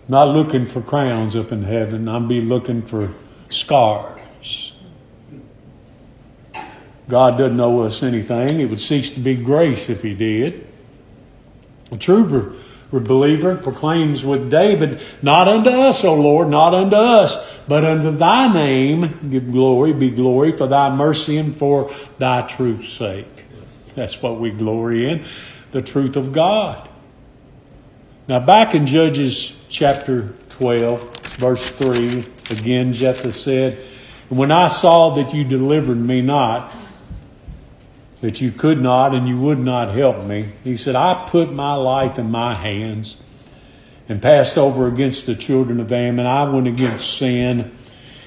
Not 0.07 0.29
looking 0.29 0.64
for 0.64 0.81
crowns 0.81 1.35
up 1.35 1.51
in 1.51 1.64
heaven, 1.64 2.09
I'm 2.09 2.29
be 2.29 2.40
looking 2.40 2.83
for 2.83 3.12
scars. 3.49 4.73
God 7.09 7.37
doesn't 7.38 7.59
owe 7.59 7.81
us 7.81 8.05
anything. 8.05 8.61
It 8.61 8.66
would 8.66 8.79
cease 8.79 9.12
to 9.14 9.21
be 9.21 9.35
grace 9.35 9.88
if 9.88 10.05
He 10.05 10.14
did. 10.14 10.64
A 11.90 11.97
true 11.97 12.25
believer 12.90 13.57
proclaims 13.57 14.24
with 14.24 14.51
David, 14.51 15.01
Not 15.20 15.46
unto 15.46 15.70
us, 15.70 16.05
O 16.05 16.14
Lord, 16.14 16.48
not 16.48 16.74
unto 16.74 16.96
us, 16.96 17.59
but 17.68 17.85
unto 17.85 18.16
thy 18.16 18.53
name 18.53 19.29
give 19.31 19.53
glory, 19.53 19.92
be 19.92 20.11
glory 20.11 20.53
for 20.53 20.66
thy 20.66 20.94
mercy 20.94 21.37
and 21.37 21.57
for 21.57 21.90
thy 22.18 22.42
truth's 22.42 22.88
sake. 22.88 23.44
That's 23.94 24.22
what 24.22 24.40
we 24.40 24.51
glory 24.51 25.11
in, 25.11 25.24
the 25.72 25.83
truth 25.83 26.16
of 26.16 26.33
God. 26.33 26.88
Now, 28.27 28.40
back 28.40 28.74
in 28.74 28.87
Judges 28.87 29.59
chapter 29.68 30.35
12, 30.51 31.37
verse 31.37 31.68
3, 31.70 32.27
again, 32.51 32.92
Jephthah 32.92 33.33
said, 33.33 33.79
When 34.29 34.51
I 34.51 34.68
saw 34.68 35.14
that 35.16 35.35
you 35.35 35.44
delivered 35.44 35.98
me 35.98 36.20
not, 36.20 36.72
that 38.20 38.40
you 38.40 38.50
could 38.50 38.81
not 38.81 39.14
and 39.14 39.28
you 39.28 39.37
would 39.37 39.59
not 39.59 39.94
help 39.94 40.24
me. 40.24 40.52
He 40.64 40.76
said, 40.76 40.96
I 40.96 41.26
put 41.28 41.52
my 41.52 41.74
life 41.74 42.18
in 42.18 42.31
my 42.31 42.54
hands 42.54 43.16
and 44.09 44.20
passed 44.20 44.59
over 44.59 44.88
against 44.88 45.26
the 45.26 45.35
children 45.35 45.81
of 45.81 45.92
Ammon. 45.92 46.26
I 46.26 46.50
went 46.50 46.66
against 46.66 47.16
sin, 47.16 47.76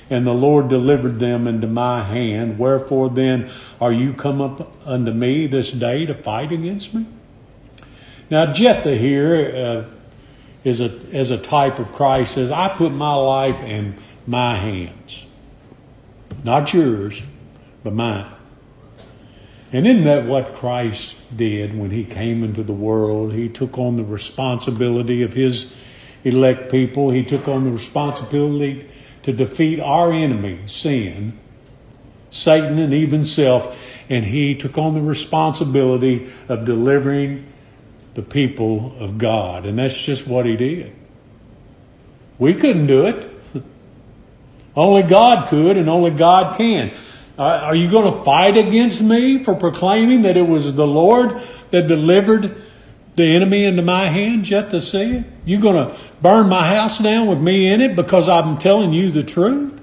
and 0.10 0.26
the 0.26 0.34
Lord 0.34 0.70
delivered 0.70 1.20
them 1.20 1.48
into 1.48 1.68
my 1.68 2.04
hand. 2.04 2.58
Wherefore 2.58 3.10
then 3.10 3.52
are 3.82 3.92
you 3.92 4.14
come 4.14 4.40
up 4.40 4.72
unto 4.86 5.12
me 5.12 5.48
this 5.48 5.72
day 5.72 6.06
to 6.06 6.14
fight 6.14 6.52
against 6.52 6.94
me? 6.94 7.06
Now, 8.30 8.54
Jephthah 8.54 8.96
here 8.96 9.88
uh, 9.90 9.96
is 10.64 10.80
a, 10.80 10.98
as 11.12 11.32
a 11.32 11.38
type 11.38 11.80
of 11.80 11.92
Christ 11.92 12.36
says, 12.36 12.50
I 12.50 12.70
put 12.70 12.94
my 12.94 13.16
life 13.16 13.60
in 13.62 13.96
my 14.26 14.56
hands. 14.56 15.26
Not 16.44 16.74
yours, 16.74 17.22
but 17.84 17.92
mine. 17.92 18.32
And 19.74 19.88
isn't 19.88 20.04
that 20.04 20.26
what 20.26 20.52
Christ 20.52 21.38
did 21.38 21.78
when 21.78 21.92
he 21.92 22.04
came 22.04 22.44
into 22.44 22.62
the 22.62 22.74
world? 22.74 23.34
He 23.34 23.48
took 23.48 23.78
on 23.78 23.96
the 23.96 24.04
responsibility 24.04 25.22
of 25.22 25.34
his 25.34 25.76
elect 26.24 26.72
people, 26.72 27.10
he 27.10 27.24
took 27.24 27.48
on 27.48 27.64
the 27.64 27.72
responsibility 27.72 28.88
to 29.24 29.34
defeat 29.34 29.80
our 29.80 30.12
enemy, 30.12 30.60
sin, 30.66 31.38
Satan, 32.30 32.80
and 32.80 32.94
even 32.94 33.26
self, 33.26 33.78
and 34.10 34.26
he 34.26 34.56
took 34.56 34.78
on 34.78 34.94
the 34.94 35.02
responsibility 35.02 36.30
of 36.48 36.66
delivering 36.66 37.46
the 38.14 38.22
people 38.22 38.96
of 39.00 39.18
God. 39.18 39.66
And 39.66 39.80
that's 39.80 39.98
just 39.98 40.28
what 40.28 40.46
he 40.46 40.56
did. 40.56 40.94
We 42.38 42.54
couldn't 42.54 42.88
do 42.88 43.06
it. 43.06 43.30
only 44.76 45.04
God 45.04 45.48
could, 45.48 45.78
and 45.78 45.90
only 45.90 46.12
God 46.12 46.58
can. 46.58 46.94
Uh, 47.38 47.44
are 47.44 47.76
you 47.76 47.90
going 47.90 48.14
to 48.14 48.24
fight 48.24 48.58
against 48.58 49.02
me 49.02 49.44
for 49.44 49.56
proclaiming 49.56 50.24
that 50.24 50.38
it 50.38 50.48
was 50.48 50.74
the 50.74 50.88
Lord 50.88 51.42
that 51.72 51.88
delivered 51.88 52.62
the 53.16 53.24
enemy 53.24 53.66
into 53.66 53.82
my 53.82 54.08
hands? 54.08 54.50
Jephthah 54.50 54.82
said. 54.82 55.32
You 55.46 55.62
going 55.62 55.88
to 55.88 55.98
burn 56.22 56.50
my 56.50 56.66
house 56.68 57.00
down 57.00 57.28
with 57.28 57.40
me 57.40 57.68
in 57.68 57.82
it 57.82 57.96
because 57.96 58.30
I'm 58.30 58.58
telling 58.58 58.94
you 58.94 59.12
the 59.12 59.24
truth? 59.24 59.82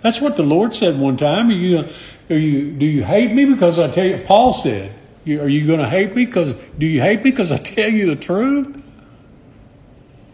That's 0.00 0.20
what 0.20 0.36
the 0.36 0.42
Lord 0.42 0.74
said 0.74 0.98
one 0.98 1.16
time. 1.16 1.48
Are 1.48 1.52
you, 1.52 1.88
are 2.28 2.36
you, 2.36 2.72
do 2.72 2.84
you 2.84 3.04
hate 3.04 3.32
me 3.32 3.44
because 3.44 3.78
I 3.78 3.88
tell 3.88 4.04
you? 4.04 4.18
Paul 4.26 4.52
said, 4.52 4.92
"Are 5.26 5.48
you 5.48 5.64
going 5.64 5.78
to 5.78 5.88
hate 5.88 6.16
me 6.16 6.26
because? 6.26 6.54
Do 6.76 6.86
you 6.86 7.00
hate 7.00 7.22
me 7.22 7.30
because 7.30 7.52
I 7.52 7.58
tell 7.58 7.88
you 7.88 8.06
the 8.06 8.16
truth?" 8.16 8.82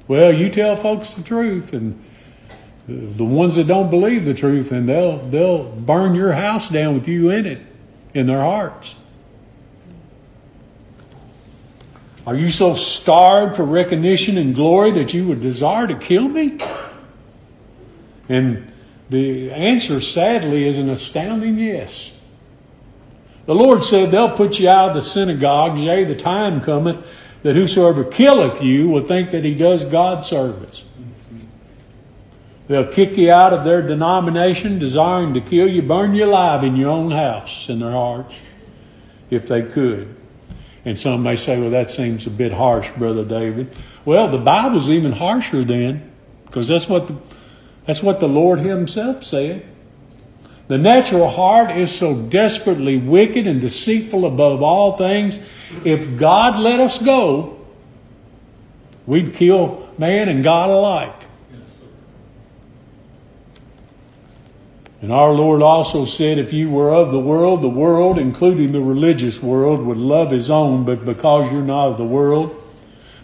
Well, 0.07 0.33
you 0.33 0.49
tell 0.49 0.75
folks 0.75 1.13
the 1.13 1.23
truth, 1.23 1.75
and 1.75 2.03
the 2.89 3.25
ones 3.25 3.57
that 3.57 3.67
don't 3.67 3.91
believe 3.91 4.25
the 4.25 4.33
truth, 4.33 4.73
and 4.73 4.89
they'll 4.89 5.19
they'll 5.19 5.65
burn 5.65 6.15
your 6.15 6.33
house 6.33 6.71
down 6.71 6.95
with 6.95 7.07
you 7.07 7.29
in 7.29 7.45
it, 7.45 7.61
in 8.15 8.27
their 8.27 8.41
hearts. 8.41 8.97
Are 12.27 12.35
you 12.35 12.51
so 12.51 12.75
starved 12.75 13.57
for 13.57 13.65
recognition 13.65 14.37
and 14.39 14.55
glory 14.55 14.91
that 14.93 15.15
you 15.15 15.29
would 15.29 15.41
desire 15.41 15.87
to 15.87 15.97
kill 15.97 16.29
me? 16.29 16.59
And 18.29 18.73
the 19.09 19.51
answer, 19.51 20.01
sadly, 20.01 20.67
is 20.67 20.79
an 20.79 20.91
astounding 20.91 21.59
yes. 21.59 22.19
The 23.47 23.55
Lord 23.55 23.83
said, 23.83 24.11
They'll 24.11 24.37
put 24.37 24.59
you 24.59 24.69
out 24.69 24.91
of 24.91 24.95
the 24.95 25.03
synagogues, 25.03 25.81
yea, 25.81 26.05
the 26.05 26.15
time 26.15 26.61
cometh 26.61 27.07
that 27.43 27.55
whosoever 27.57 28.05
killeth 28.05 28.63
you 28.63 28.89
will 28.89 29.07
think 29.07 29.31
that 29.31 29.45
he 29.45 29.55
does 29.55 29.85
God 29.85 30.25
service. 30.25 30.85
They'll 32.69 32.87
kick 32.87 33.17
you 33.17 33.33
out 33.33 33.55
of 33.55 33.65
their 33.65 33.81
denomination, 33.81 34.79
desiring 34.79 35.33
to 35.35 35.41
kill 35.41 35.69
you, 35.69 35.81
burn 35.81 36.15
you 36.15 36.27
alive 36.27 36.63
in 36.63 36.77
your 36.77 36.91
own 36.91 37.11
house 37.11 37.69
in 37.69 37.81
their 37.81 37.91
hearts, 37.91 38.35
if 39.31 39.49
they 39.49 39.63
could. 39.63 40.15
And 40.85 40.97
some 40.97 41.23
may 41.23 41.37
say, 41.37 41.59
well, 41.59 41.71
that 41.71 41.91
seems 41.91 42.27
a 42.27 42.31
bit 42.31 42.53
harsh, 42.53 42.91
Brother 42.91 43.25
David. 43.25 43.75
Well, 44.05 44.29
the 44.29 44.39
Bible's 44.39 44.89
even 44.89 45.13
harsher 45.13 45.65
then, 45.65 46.13
because 46.47 46.69
that's 46.69 46.89
what 46.89 47.09
the, 47.09 47.17
that's 47.87 48.03
what 48.03 48.21
the 48.21 48.29
Lord 48.29 48.61
Himself 48.61 49.25
said. 49.25 49.67
The 50.69 50.77
natural 50.77 51.31
heart 51.31 51.71
is 51.71 51.91
so 51.97 52.15
desperately 52.15 52.99
wicked 52.99 53.47
and 53.47 53.61
deceitful 53.63 54.27
above 54.27 54.63
all 54.63 54.99
things. 54.99 55.39
If 55.85 56.19
God 56.19 56.61
let 56.61 56.79
us 56.81 57.03
go, 57.03 57.65
we'd 59.07 59.33
kill 59.33 59.89
man 59.97 60.29
and 60.29 60.45
God 60.45 60.69
alike. 60.69 61.18
And 65.01 65.13
our 65.13 65.33
Lord 65.33 65.63
also 65.63 66.05
said, 66.05 66.39
If 66.39 66.53
you 66.53 66.71
were 66.71 66.93
of 66.93 67.13
the 67.13 67.21
world, 67.21 67.63
the 67.63 67.69
world, 67.69 68.19
including 68.19 68.73
the 68.73 68.81
religious 68.81 69.41
world, 69.41 69.81
would 69.87 69.97
love 69.97 70.33
his 70.33 70.51
own, 70.51 70.85
but 70.85 71.05
because 71.05 71.53
you're 71.53 71.63
not 71.63 71.89
of 71.89 71.97
the 71.99 72.05
world, 72.05 72.55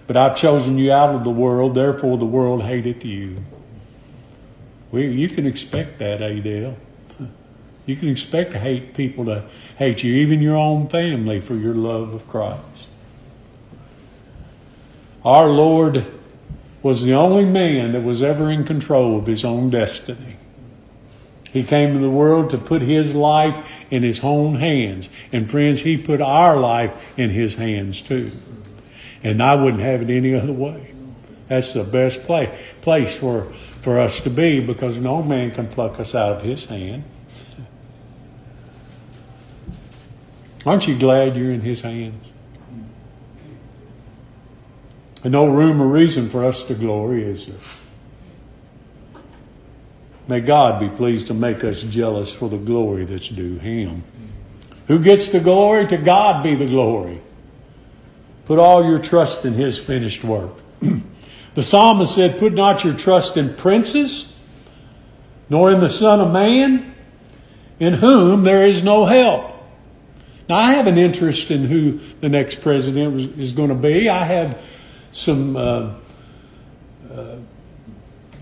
but 0.06 0.16
I've 0.16 0.36
chosen 0.36 0.78
you 0.78 0.92
out 0.92 1.14
of 1.14 1.24
the 1.24 1.30
world, 1.30 1.74
therefore 1.74 2.16
the 2.16 2.24
world 2.24 2.62
hateth 2.62 3.04
you. 3.04 3.38
We, 4.92 5.08
you 5.08 5.28
can 5.28 5.46
expect 5.46 5.98
that, 5.98 6.22
Adele. 6.22 6.76
You 7.86 7.96
can 7.96 8.08
expect 8.08 8.52
to 8.52 8.58
hate 8.58 8.94
people 8.94 9.24
to 9.26 9.44
hate 9.76 10.02
you, 10.04 10.14
even 10.14 10.40
your 10.40 10.56
own 10.56 10.88
family, 10.88 11.40
for 11.40 11.54
your 11.54 11.74
love 11.74 12.14
of 12.14 12.28
Christ. 12.28 12.60
Our 15.24 15.48
Lord 15.48 16.06
was 16.82 17.02
the 17.02 17.14
only 17.14 17.44
man 17.44 17.92
that 17.92 18.02
was 18.02 18.22
ever 18.22 18.50
in 18.50 18.64
control 18.64 19.18
of 19.18 19.26
his 19.26 19.44
own 19.44 19.70
destiny. 19.70 20.33
He 21.54 21.62
came 21.62 21.94
to 21.94 22.00
the 22.00 22.10
world 22.10 22.50
to 22.50 22.58
put 22.58 22.82
his 22.82 23.14
life 23.14 23.80
in 23.88 24.02
his 24.02 24.24
own 24.24 24.56
hands. 24.56 25.08
And 25.30 25.48
friends, 25.48 25.82
he 25.82 25.96
put 25.96 26.20
our 26.20 26.58
life 26.58 27.16
in 27.16 27.30
his 27.30 27.54
hands 27.54 28.02
too. 28.02 28.32
And 29.22 29.40
I 29.40 29.54
wouldn't 29.54 29.80
have 29.80 30.02
it 30.02 30.10
any 30.10 30.34
other 30.34 30.52
way. 30.52 30.92
That's 31.46 31.72
the 31.72 31.84
best 31.84 32.24
place, 32.24 32.74
place 32.80 33.16
for, 33.16 33.52
for 33.82 34.00
us 34.00 34.20
to 34.22 34.30
be 34.30 34.58
because 34.58 34.96
no 34.96 35.22
man 35.22 35.52
can 35.52 35.68
pluck 35.68 36.00
us 36.00 36.12
out 36.12 36.32
of 36.32 36.42
his 36.42 36.64
hand. 36.64 37.04
Aren't 40.66 40.88
you 40.88 40.98
glad 40.98 41.36
you're 41.36 41.52
in 41.52 41.60
his 41.60 41.82
hands? 41.82 42.26
And 45.22 45.30
no 45.30 45.46
room 45.46 45.80
or 45.80 45.86
reason 45.86 46.28
for 46.28 46.44
us 46.44 46.64
to 46.64 46.74
glory, 46.74 47.22
is 47.22 47.46
there? 47.46 47.56
May 50.26 50.40
God 50.40 50.80
be 50.80 50.88
pleased 50.88 51.26
to 51.26 51.34
make 51.34 51.62
us 51.64 51.82
jealous 51.82 52.32
for 52.32 52.48
the 52.48 52.56
glory 52.56 53.04
that's 53.04 53.28
due 53.28 53.58
Him. 53.58 54.04
Who 54.86 55.02
gets 55.02 55.28
the 55.28 55.40
glory? 55.40 55.86
To 55.88 55.96
God 55.96 56.42
be 56.42 56.54
the 56.54 56.66
glory. 56.66 57.20
Put 58.46 58.58
all 58.58 58.84
your 58.84 58.98
trust 58.98 59.44
in 59.44 59.54
His 59.54 59.78
finished 59.78 60.24
work. 60.24 60.52
the 61.54 61.62
psalmist 61.62 62.14
said, 62.14 62.38
Put 62.38 62.54
not 62.54 62.84
your 62.84 62.94
trust 62.94 63.36
in 63.36 63.54
princes, 63.54 64.38
nor 65.48 65.70
in 65.70 65.80
the 65.80 65.90
Son 65.90 66.20
of 66.20 66.32
Man, 66.32 66.94
in 67.78 67.94
whom 67.94 68.44
there 68.44 68.66
is 68.66 68.82
no 68.82 69.04
help. 69.06 69.54
Now, 70.48 70.56
I 70.56 70.72
have 70.72 70.86
an 70.86 70.98
interest 70.98 71.50
in 71.50 71.64
who 71.64 71.92
the 72.20 72.28
next 72.28 72.60
president 72.60 73.38
is 73.38 73.52
going 73.52 73.70
to 73.70 73.74
be. 73.74 74.10
I 74.10 74.24
have 74.24 74.62
some 75.10 75.56
uh, 75.56 75.94
uh, 77.10 77.36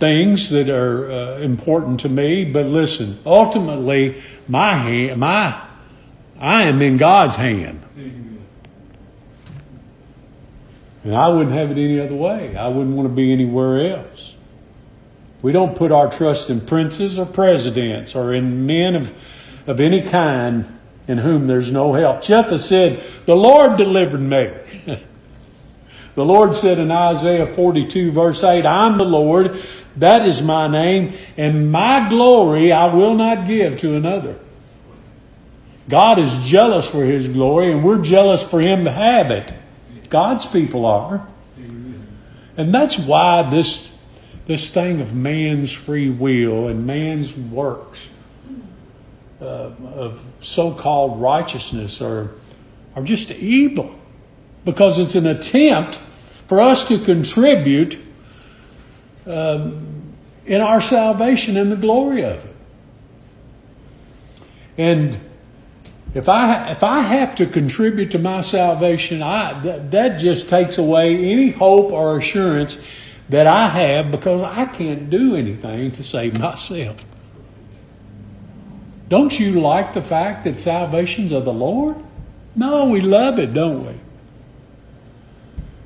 things 0.02 0.50
that 0.50 0.68
are 0.68 1.12
uh, 1.12 1.36
important 1.38 2.00
to 2.00 2.08
me. 2.08 2.44
But 2.44 2.66
listen, 2.66 3.20
ultimately, 3.24 4.20
my 4.48 4.74
hand, 4.74 5.20
my, 5.20 5.62
I 6.40 6.64
am 6.64 6.82
in 6.82 6.96
God's 6.96 7.36
hand. 7.36 7.80
And 11.04 11.14
I 11.14 11.28
wouldn't 11.28 11.54
have 11.54 11.70
it 11.70 11.78
any 11.78 12.00
other 12.00 12.16
way. 12.16 12.56
I 12.56 12.66
wouldn't 12.66 12.96
want 12.96 13.08
to 13.08 13.14
be 13.14 13.32
anywhere 13.32 13.96
else. 13.96 14.34
We 15.40 15.52
don't 15.52 15.76
put 15.76 15.92
our 15.92 16.10
trust 16.10 16.50
in 16.50 16.60
princes 16.62 17.16
or 17.16 17.24
presidents 17.24 18.16
or 18.16 18.34
in 18.34 18.66
men 18.66 18.96
of, 18.96 19.68
of 19.68 19.78
any 19.78 20.02
kind 20.02 20.80
in 21.06 21.18
whom 21.18 21.46
there's 21.46 21.70
no 21.70 21.92
help. 21.92 22.22
Jephthah 22.22 22.58
said, 22.58 23.00
The 23.26 23.36
Lord 23.36 23.78
delivered 23.78 24.20
me. 24.20 24.52
the 26.16 26.24
Lord 26.24 26.56
said 26.56 26.80
in 26.80 26.90
Isaiah 26.90 27.46
42, 27.46 28.10
verse 28.10 28.42
8, 28.42 28.66
I'm 28.66 28.98
the 28.98 29.04
Lord, 29.04 29.56
that 29.96 30.26
is 30.26 30.42
my 30.42 30.68
name, 30.68 31.14
and 31.37 31.70
my 31.70 32.09
glory 32.09 32.72
I 32.72 32.92
will 32.94 33.14
not 33.14 33.46
give 33.46 33.78
to 33.78 33.94
another. 33.94 34.38
God 35.88 36.18
is 36.18 36.37
jealous 36.38 36.88
for 36.88 37.05
His 37.05 37.28
glory, 37.28 37.72
and 37.72 37.85
we're 37.85 38.02
jealous 38.02 38.42
for 38.42 38.61
Him 38.61 38.85
to 38.85 38.92
have 38.92 39.31
it. 39.31 39.52
God's 40.09 40.46
people 40.46 40.87
are. 40.87 41.26
And 42.57 42.74
that's 42.74 42.98
why 42.98 43.48
this, 43.50 43.98
this 44.46 44.70
thing 44.70 45.00
of 45.00 45.14
man's 45.14 45.72
free 45.72 46.11
will 46.11 46.68
and 46.68 46.87
man's 46.87 47.37
works 47.37 48.09
uh, 49.40 49.72
of 49.94 50.22
so 50.40 50.72
called 50.72 51.20
righteousness 51.20 52.00
are, 52.00 52.31
are 52.94 53.02
just 53.02 53.31
evil. 53.31 53.94
Because 54.64 54.98
it's 54.98 55.14
an 55.14 55.26
attempt 55.26 55.96
for 56.46 56.61
us 56.61 56.87
to 56.88 56.98
contribute 56.98 57.98
um, 59.26 60.14
in 60.44 60.61
our 60.61 60.80
salvation 60.80 61.56
and 61.56 61.70
the 61.70 61.76
glory 61.76 62.22
of 62.24 62.44
it. 62.44 62.56
And 64.78 65.20
if 66.14 66.28
I 66.28 66.72
if 66.72 66.82
I 66.82 67.00
have 67.00 67.35
to 67.37 67.46
contribute 67.46 68.11
to 68.12 68.18
my 68.18 68.40
salvation, 68.40 69.22
I 69.22 69.61
that, 69.62 69.90
that 69.90 70.20
just 70.20 70.48
takes 70.48 70.78
away 70.78 71.16
any 71.16 71.50
hope 71.50 71.92
or 71.92 72.18
assurance 72.18 72.78
that 73.28 73.46
I 73.46 73.68
have 73.68 74.11
because 74.11 74.42
I 74.42 74.66
can't 74.66 75.08
do 75.08 75.37
anything 75.37 75.92
to 75.92 76.02
save 76.02 76.38
myself. 76.38 77.06
Don't 79.08 79.38
you 79.38 79.61
like 79.61 79.94
the 79.94 80.02
fact 80.02 80.44
that 80.44 80.58
salvation's 80.58 81.32
of 81.32 81.44
the 81.44 81.52
Lord? 81.52 81.96
No, 82.54 82.87
we 82.87 83.00
love 83.00 83.38
it, 83.38 83.54
don't 83.54 83.87
we? 83.87 83.92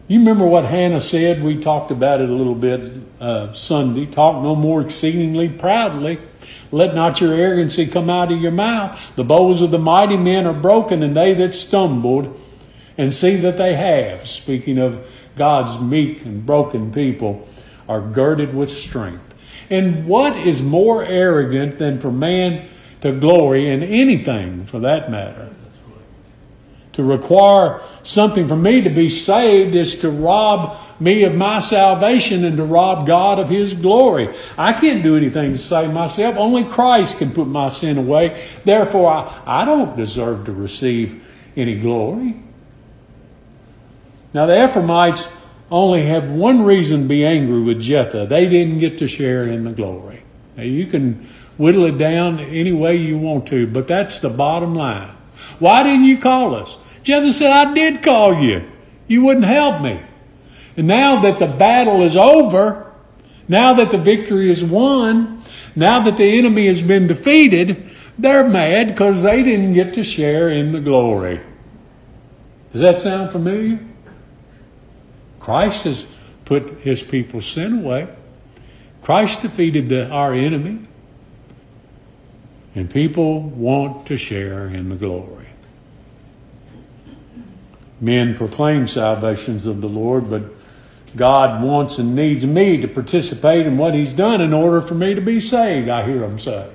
You 0.09 0.21
remember 0.21 0.47
what 0.47 0.65
Hannah 0.65 1.01
said? 1.01 1.43
We 1.43 1.61
talked 1.61 1.91
about 1.91 2.21
it 2.21 2.29
a 2.29 2.33
little 2.33 2.55
bit 2.55 2.81
uh, 3.21 3.53
Sunday. 3.53 4.07
Talk 4.07 4.43
no 4.43 4.55
more 4.55 4.81
exceedingly 4.81 5.49
proudly. 5.49 6.19
Let 6.71 6.95
not 6.95 7.21
your 7.21 7.35
arrogancy 7.35 7.87
come 7.87 8.11
out 8.11 8.33
of 8.33 8.41
your 8.41 8.53
mouth. 8.53 9.15
The 9.17 9.25
bows 9.25 9.61
of 9.61 9.71
the 9.71 9.79
mighty 9.79 10.17
men 10.17 10.47
are 10.47 10.55
broken, 10.55 11.03
and 11.03 11.17
they 11.17 11.35
that 11.35 11.55
stumbled, 11.55 12.39
and 12.99 13.13
see 13.13 13.37
that 13.37 13.59
they 13.59 13.75
have. 13.75 14.27
Speaking 14.27 14.79
of 14.79 15.11
God's 15.37 15.81
meek 15.81 16.25
and 16.25 16.45
broken 16.45 16.93
people, 16.93 17.47
are 17.89 18.01
girded 18.01 18.55
with 18.55 18.71
strength. 18.71 19.23
And 19.71 20.07
what 20.07 20.37
is 20.37 20.63
more 20.63 21.05
arrogant 21.05 21.79
than 21.79 22.01
for 22.01 22.11
man 22.11 22.69
to 23.01 23.13
glory 23.13 23.71
in 23.71 23.83
anything, 23.83 24.67
for 24.67 24.79
that 24.81 25.11
matter? 25.11 25.51
To 26.97 27.05
require 27.05 27.83
something 28.03 28.49
from 28.49 28.63
me 28.63 28.81
to 28.81 28.89
be 28.89 29.11
saved 29.11 29.75
is 29.75 29.99
to 29.99 30.09
rob 30.11 30.79
me 30.99 31.25
of 31.25 31.35
my 31.35 31.61
salvation 31.61 32.43
and 32.43 32.57
to 32.57 32.65
rob 32.65 33.07
God 33.07 33.39
of 33.39 33.51
His 33.51 33.75
glory. 33.75 34.35
I 34.57 34.73
can't 34.73 35.03
do 35.03 35.15
anything 35.15 35.53
to 35.53 35.59
save 35.59 35.93
myself. 35.93 36.37
Only 36.39 36.65
Christ 36.65 37.19
can 37.19 37.33
put 37.33 37.49
my 37.49 37.69
sin 37.69 37.99
away. 37.99 38.43
Therefore, 38.65 39.11
I, 39.11 39.43
I 39.45 39.65
don't 39.67 39.95
deserve 39.95 40.47
to 40.47 40.53
receive 40.53 41.23
any 41.55 41.79
glory. 41.79 42.43
Now, 44.33 44.47
the 44.47 44.65
Ephraimites 44.65 45.31
only 45.71 46.07
have 46.07 46.31
one 46.31 46.63
reason 46.63 47.03
to 47.03 47.09
be 47.09 47.27
angry 47.27 47.61
with 47.61 47.83
Jephthah. 47.83 48.27
They 48.27 48.49
didn't 48.49 48.79
get 48.79 48.97
to 49.01 49.07
share 49.07 49.43
in 49.43 49.65
the 49.65 49.73
glory. 49.73 50.23
Now, 50.57 50.63
you 50.63 50.87
can 50.87 51.27
whittle 51.59 51.85
it 51.85 51.99
down 51.99 52.41
any 52.41 52.73
way 52.73 52.97
you 52.97 53.19
want 53.19 53.47
to, 53.49 53.67
but 53.67 53.87
that's 53.87 54.19
the 54.19 54.31
bottom 54.31 54.75
line. 54.75 55.11
Why 55.59 55.83
didn't 55.83 56.05
you 56.05 56.17
call 56.17 56.55
us? 56.55 56.79
Jephthah 57.07 57.33
said, 57.35 57.53
I 57.53 57.73
did 57.73 58.03
call 58.03 58.43
you. 58.43 58.69
You 59.07 59.23
wouldn't 59.25 59.47
help 59.47 59.81
me. 59.81 60.01
And 60.77 60.89
now 60.89 61.21
that 61.21 61.39
the 61.39 61.47
battle 61.47 62.03
is 62.03 62.17
over, 62.17 62.93
now 63.47 63.75
that 63.75 63.93
the 63.93 63.99
victory 63.99 64.51
is 64.51 64.65
won, 64.65 65.41
now 65.77 66.01
that 66.01 66.17
the 66.17 66.37
enemy 66.37 66.67
has 66.67 66.83
been 66.83 67.07
defeated, 67.07 67.89
they're 68.19 68.49
mad 68.49 68.89
because 68.89 69.23
they 69.23 69.45
didn't 69.45 69.75
get 69.75 69.95
to 69.95 70.03
share 70.03 70.51
in 70.51 70.73
the 70.73 70.81
glory. 70.81 71.41
Does 72.73 72.81
that 72.81 72.99
sound 72.99 73.31
familiar? 73.31 73.79
Christ 75.39 75.85
has 75.85 76.13
put 76.45 76.81
his 76.81 77.05
people's 77.05 77.47
sin 77.47 77.85
away. 77.85 78.09
Christ 79.01 79.43
defeated 79.43 79.89
the, 79.89 80.11
our 80.11 80.35
enemy. 80.35 80.81
And 82.75 82.91
people 82.91 83.43
want 83.43 84.09
to 84.09 84.17
share 84.17 84.67
in 84.67 84.89
the 84.89 84.97
glory. 84.97 85.46
Men 88.01 88.37
proclaim 88.37 88.87
salvations 88.87 89.65
of 89.67 89.81
the 89.81 89.89
Lord, 89.89 90.29
but 90.29 90.43
God 91.17 91.63
wants 91.63 91.99
and 91.99 92.15
needs 92.15 92.45
me 92.45 92.81
to 92.81 92.89
participate 92.89 93.67
in 93.67 93.79
what 93.79 93.95
He's 93.95 94.13
done 94.13 94.41
in 94.41 94.53
order 94.53 94.83
for 94.83 94.95
me 94.95 95.15
to 95.15 95.21
be 95.21 95.41
saved, 95.41 95.89
I 95.89 96.05
hear 96.05 96.21
them 96.21 96.39
say. 96.39 96.71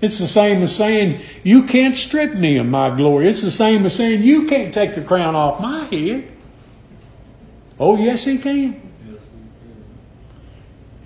It's 0.00 0.18
the 0.18 0.26
same 0.26 0.62
as 0.62 0.76
saying, 0.76 1.22
You 1.42 1.64
can't 1.64 1.96
strip 1.96 2.34
me 2.34 2.58
of 2.58 2.66
my 2.66 2.94
glory. 2.94 3.28
It's 3.28 3.40
the 3.40 3.50
same 3.50 3.86
as 3.86 3.96
saying, 3.96 4.22
You 4.22 4.46
can't 4.46 4.74
take 4.74 4.94
the 4.94 5.02
crown 5.02 5.34
off 5.34 5.60
my 5.60 5.84
head. 5.84 6.30
Oh, 7.80 7.96
yes, 7.96 8.24
He 8.24 8.36
can. 8.36 8.82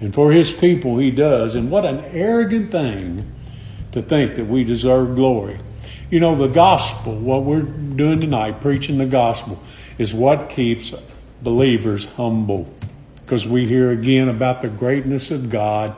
And 0.01 0.13
for 0.13 0.33
His 0.33 0.53
people, 0.53 0.99
He 0.99 1.13
does. 1.13 1.55
And 1.55 1.71
what 1.71 1.85
an 1.85 2.05
arrogant 2.07 2.73
thing 2.73 3.31
to 3.93 4.03
think 4.03 4.35
that 4.35 4.47
we 4.47 4.65
deserve 4.65 5.15
glory. 5.15 5.61
You 6.11 6.21
know, 6.21 6.35
the 6.35 6.49
gospel, 6.49 7.15
what 7.17 7.45
we're 7.45 7.63
doing 7.63 8.21
tonight, 8.21 8.63
preaching 8.63 8.97
the 8.97 9.07
gospel, 9.07 9.63
is 9.99 10.15
what 10.15 10.49
keeps 10.49 10.95
believers 11.43 12.07
humble. 12.15 12.73
Because 13.17 13.47
we 13.47 13.67
hear 13.67 13.91
again 13.91 14.29
about 14.29 14.63
the 14.63 14.69
greatness 14.69 15.31
of 15.31 15.51
God 15.51 15.95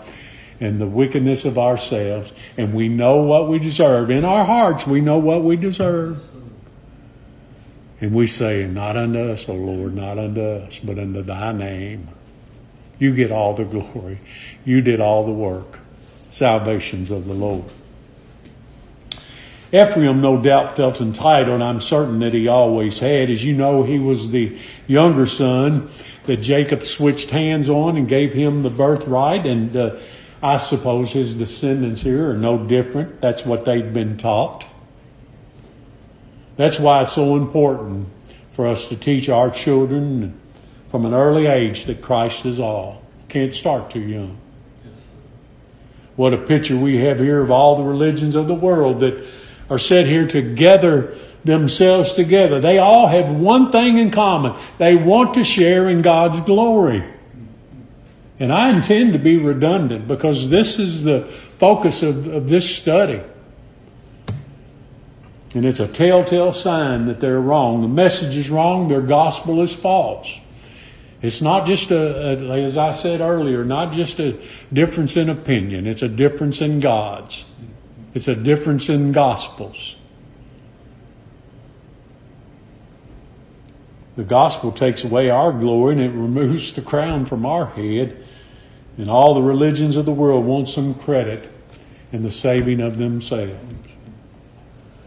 and 0.59 0.81
the 0.81 0.87
wickedness 0.87 1.45
of 1.45 1.59
ourselves, 1.59 2.33
and 2.57 2.75
we 2.75 2.89
know 2.89 3.19
what 3.19 3.49
we 3.49 3.59
deserve. 3.61 4.11
In 4.11 4.25
our 4.25 4.45
hearts, 4.45 4.87
we 4.87 5.01
know 5.01 5.19
what 5.19 5.45
we 5.45 5.57
deserve. 5.57 6.29
And 8.01 8.13
we 8.13 8.27
say, 8.27 8.67
Not 8.67 8.97
unto 8.97 9.31
us, 9.31 9.49
O 9.49 9.55
Lord, 9.55 9.95
not 9.95 10.19
unto 10.19 10.43
us, 10.43 10.79
but 10.83 10.99
unto 10.99 11.23
thy 11.23 11.53
name. 11.53 12.09
You 12.99 13.15
get 13.15 13.31
all 13.31 13.55
the 13.55 13.65
glory. 13.65 14.19
You 14.65 14.81
did 14.81 15.01
all 15.01 15.25
the 15.25 15.33
work. 15.33 15.79
Salvations 16.31 17.11
of 17.11 17.27
the 17.27 17.35
Lord. 17.35 17.65
Ephraim, 19.73 20.21
no 20.21 20.41
doubt, 20.41 20.77
felt 20.77 21.01
entitled. 21.01 21.63
I'm 21.63 21.81
certain 21.81 22.19
that 22.21 22.35
he 22.35 22.49
always 22.49 22.99
had. 22.99 23.31
As 23.31 23.45
you 23.45 23.57
know, 23.57 23.85
he 23.85 24.01
was 24.01 24.33
the 24.33 24.59
younger 24.89 25.27
son 25.27 25.89
that 26.27 26.39
Jacob 26.39 26.83
switched 26.83 27.31
hands 27.31 27.69
on 27.69 27.97
and 27.97 28.09
gave 28.09 28.33
him 28.33 28.65
the 28.65 28.71
birthright. 28.71 29.47
And 29.47 29.77
uh, 29.77 29.97
I 30.43 30.57
suppose 30.57 31.13
his 31.13 31.37
descendants 31.37 32.01
here 32.01 32.31
are 32.31 32.37
no 32.37 32.59
different. 32.67 33.21
That's 33.21 33.47
what 33.47 33.65
they'd 33.65 33.95
been 33.95 34.17
taught. 34.17 34.67
That's 36.57 36.81
why 36.81 37.03
it's 37.03 37.13
so 37.13 37.37
important 37.37 38.09
for 38.53 38.67
us 38.67 38.89
to 38.89 38.97
teach 38.97 39.29
our 39.29 39.51
children 39.51 40.39
from 40.91 41.07
an 41.07 41.15
early 41.15 41.47
age 41.47 41.85
that 41.85 42.03
Christ 42.03 42.45
is 42.45 42.59
all. 42.59 43.03
Can't 43.29 43.55
start 43.55 43.91
too 43.91 44.01
young. 44.01 44.37
What 46.17 46.35
a 46.35 46.39
picture 46.39 46.77
we 46.77 46.99
have 46.99 47.21
here 47.21 47.41
of 47.41 47.51
all 47.51 47.77
the 47.77 47.85
religions 47.85 48.35
of 48.35 48.49
the 48.49 48.55
world 48.55 49.01
that 49.01 49.25
are 49.71 49.79
set 49.79 50.07
here 50.07 50.27
to 50.27 50.43
gather 50.55 51.15
themselves 51.45 52.13
together. 52.13 52.61
They 52.61 52.79
all 52.79 53.07
have 53.07 53.33
one 53.33 53.73
thing 53.73 53.97
in 53.97 54.11
common. 54.11 54.59
They 54.79 54.95
want 54.95 55.35
to 55.35 55.45
share 55.45 55.89
in 55.89 56.03
God's 56.03 56.41
glory. 56.41 57.05
And 58.39 58.53
I 58.53 58.75
intend 58.75 59.13
to 59.13 59.19
be 59.19 59.37
redundant 59.37 60.09
because 60.09 60.49
this 60.49 60.79
is 60.79 61.05
the 61.05 61.27
focus 61.27 62.03
of, 62.03 62.27
of 62.27 62.49
this 62.49 62.75
study. 62.75 63.23
And 65.55 65.65
it's 65.65 65.81
a 65.81 65.89
telltale 65.89 66.53
sign 66.53 67.07
that 67.07 67.21
they're 67.21 67.41
wrong. 67.41 67.83
The 67.83 67.89
message 67.89 68.37
is 68.37 68.51
wrong, 68.51 68.89
their 68.89 69.01
gospel 69.01 69.61
is 69.61 69.75
false. 69.75 70.41
It's 71.23 71.43
not 71.43 71.67
just 71.67 71.91
a, 71.91 72.51
a, 72.51 72.63
as 72.63 72.79
I 72.79 72.93
said 72.93 73.21
earlier, 73.21 73.65
not 73.65 73.93
just 73.93 74.19
a 74.21 74.41
difference 74.73 75.17
in 75.17 75.29
opinion, 75.29 75.87
it's 75.87 76.03
a 76.03 76.09
difference 76.09 76.63
in 76.63 76.81
God's. 76.81 77.45
It's 78.15 78.29
a 78.29 78.35
difference 78.35 78.89
in 78.89 79.13
gospels. 79.13 79.97
The 84.17 84.25
gospel 84.25 84.73
takes 84.73 85.05
away 85.05 85.31
our 85.31 85.53
glory 85.53 85.95
and 85.95 86.03
it 86.03 86.11
removes 86.11 86.73
the 86.73 86.83
crown 86.83 87.25
from 87.25 87.47
our 87.47 87.67
head. 87.67 88.25
And 88.99 89.11
all 89.11 89.35
the 89.35 89.43
religions 89.43 89.97
of 89.97 90.05
the 90.05 90.13
world 90.13 90.45
want 90.45 90.69
some 90.69 90.95
credit 90.95 91.49
in 92.13 92.23
the 92.23 92.31
saving 92.31 92.81
of 92.81 92.99
themselves. 92.99 93.61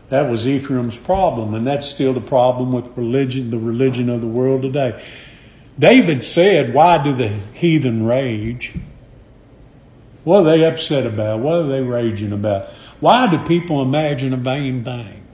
That 0.10 0.30
was 0.30 0.48
Ephraim's 0.48 0.96
problem, 0.96 1.54
and 1.54 1.66
that's 1.66 1.88
still 1.88 2.14
the 2.14 2.22
problem 2.22 2.72
with 2.72 2.86
religion, 2.96 3.50
the 3.50 3.58
religion 3.58 4.10
of 4.10 4.22
the 4.22 4.28
world 4.28 4.62
today. 4.62 5.04
David 5.78 6.24
said, 6.24 6.74
Why 6.74 7.04
do 7.04 7.16
the 7.16 7.30
heathen 7.30 8.06
rage? 8.06 8.76
What 10.24 10.46
are 10.46 10.58
they 10.58 10.66
upset 10.66 11.06
about? 11.06 11.40
What 11.40 11.54
are 11.56 11.68
they 11.68 11.82
raging 11.82 12.32
about? 12.32 12.70
Why 13.04 13.30
do 13.30 13.38
people 13.40 13.82
imagine 13.82 14.32
a 14.32 14.38
vain 14.38 14.86
thing? 14.86 15.26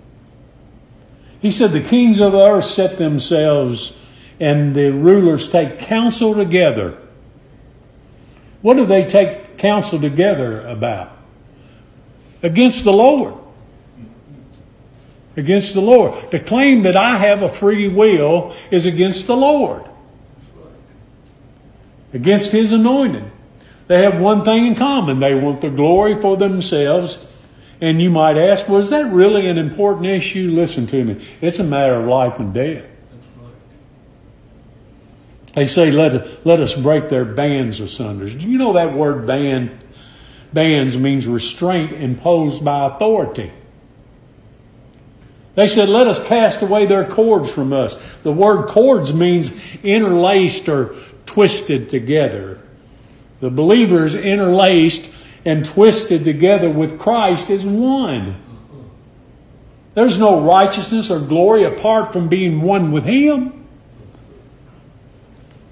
He 1.40 1.52
said, 1.52 1.70
The 1.70 1.84
kings 1.84 2.20
of 2.20 2.32
the 2.32 2.42
earth 2.42 2.66
set 2.66 2.98
themselves 2.98 3.96
and 4.40 4.74
the 4.74 4.92
rulers 4.92 5.52
take 5.52 5.78
counsel 5.78 6.34
together. 6.34 6.98
What 8.64 8.74
do 8.74 8.88
they 8.88 9.06
take 9.06 9.60
counsel 9.60 10.02
together 10.02 10.62
about? 10.62 11.12
Against 12.42 12.86
the 12.86 12.92
Lord. 12.92 13.36
Against 15.38 15.76
the 15.76 15.82
Lord. 15.82 16.32
To 16.32 16.40
claim 16.40 16.82
that 16.82 16.96
I 16.96 17.18
have 17.18 17.44
a 17.44 17.50
free 17.50 17.88
will 17.88 18.52
is 18.72 18.88
against 18.88 19.28
the 19.28 19.38
Lord, 19.38 19.88
against 22.16 22.52
His 22.52 22.72
anointed. 22.72 23.30
They 23.86 24.02
have 24.02 24.20
one 24.20 24.44
thing 24.44 24.66
in 24.66 24.74
common 24.74 25.20
they 25.20 25.36
want 25.36 25.62
the 25.62 25.70
glory 25.70 26.20
for 26.20 26.36
themselves 26.36 27.29
and 27.82 28.02
you 28.02 28.10
might 28.10 28.38
ask, 28.38 28.68
well, 28.68 28.82
that 28.82 29.12
really 29.12 29.48
an 29.48 29.58
important 29.58 30.06
issue? 30.06 30.52
Listen 30.52 30.86
to 30.88 31.04
me. 31.04 31.26
It's 31.42 31.60
a 31.60 31.64
matter 31.64 31.96
of 31.96 32.08
life 32.08 32.40
and 32.40 32.54
death. 32.54 32.86
They 35.56 35.66
say, 35.66 35.92
let, 35.92 36.46
let 36.46 36.60
us 36.60 36.74
break 36.76 37.10
their 37.10 37.26
bands 37.26 37.80
asunder. 37.80 38.30
Do 38.30 38.50
you 38.50 38.58
know 38.58 38.74
that 38.74 38.94
word 38.94 39.26
band? 39.26 39.72
Bands 40.54 40.98
means 40.98 41.28
restraint 41.28 41.92
imposed 41.92 42.64
by 42.64 42.88
authority. 42.88 43.52
They 45.56 45.68
said, 45.68 45.90
let 45.90 46.08
us 46.08 46.26
cast 46.26 46.62
away 46.62 46.86
their 46.86 47.06
cords 47.06 47.52
from 47.52 47.74
us. 47.74 48.02
The 48.24 48.32
word 48.32 48.68
cords 48.68 49.14
means 49.14 49.52
interlaced 49.84 50.70
or 50.70 50.96
twisted 51.26 51.90
together. 51.90 52.62
The 53.42 53.50
believers 53.50 54.16
interlaced 54.16 55.12
and 55.46 55.66
twisted 55.66 56.24
together 56.24 56.70
with 56.70 57.00
Christ 57.00 57.50
is 57.50 57.66
one. 57.66 58.36
There's 59.96 60.20
no 60.20 60.42
righteousness 60.42 61.10
or 61.10 61.20
glory 61.20 61.64
apart 61.64 62.14
from 62.14 62.30
being 62.30 62.62
one 62.62 62.92
with 62.92 63.06
Him. 63.06 63.66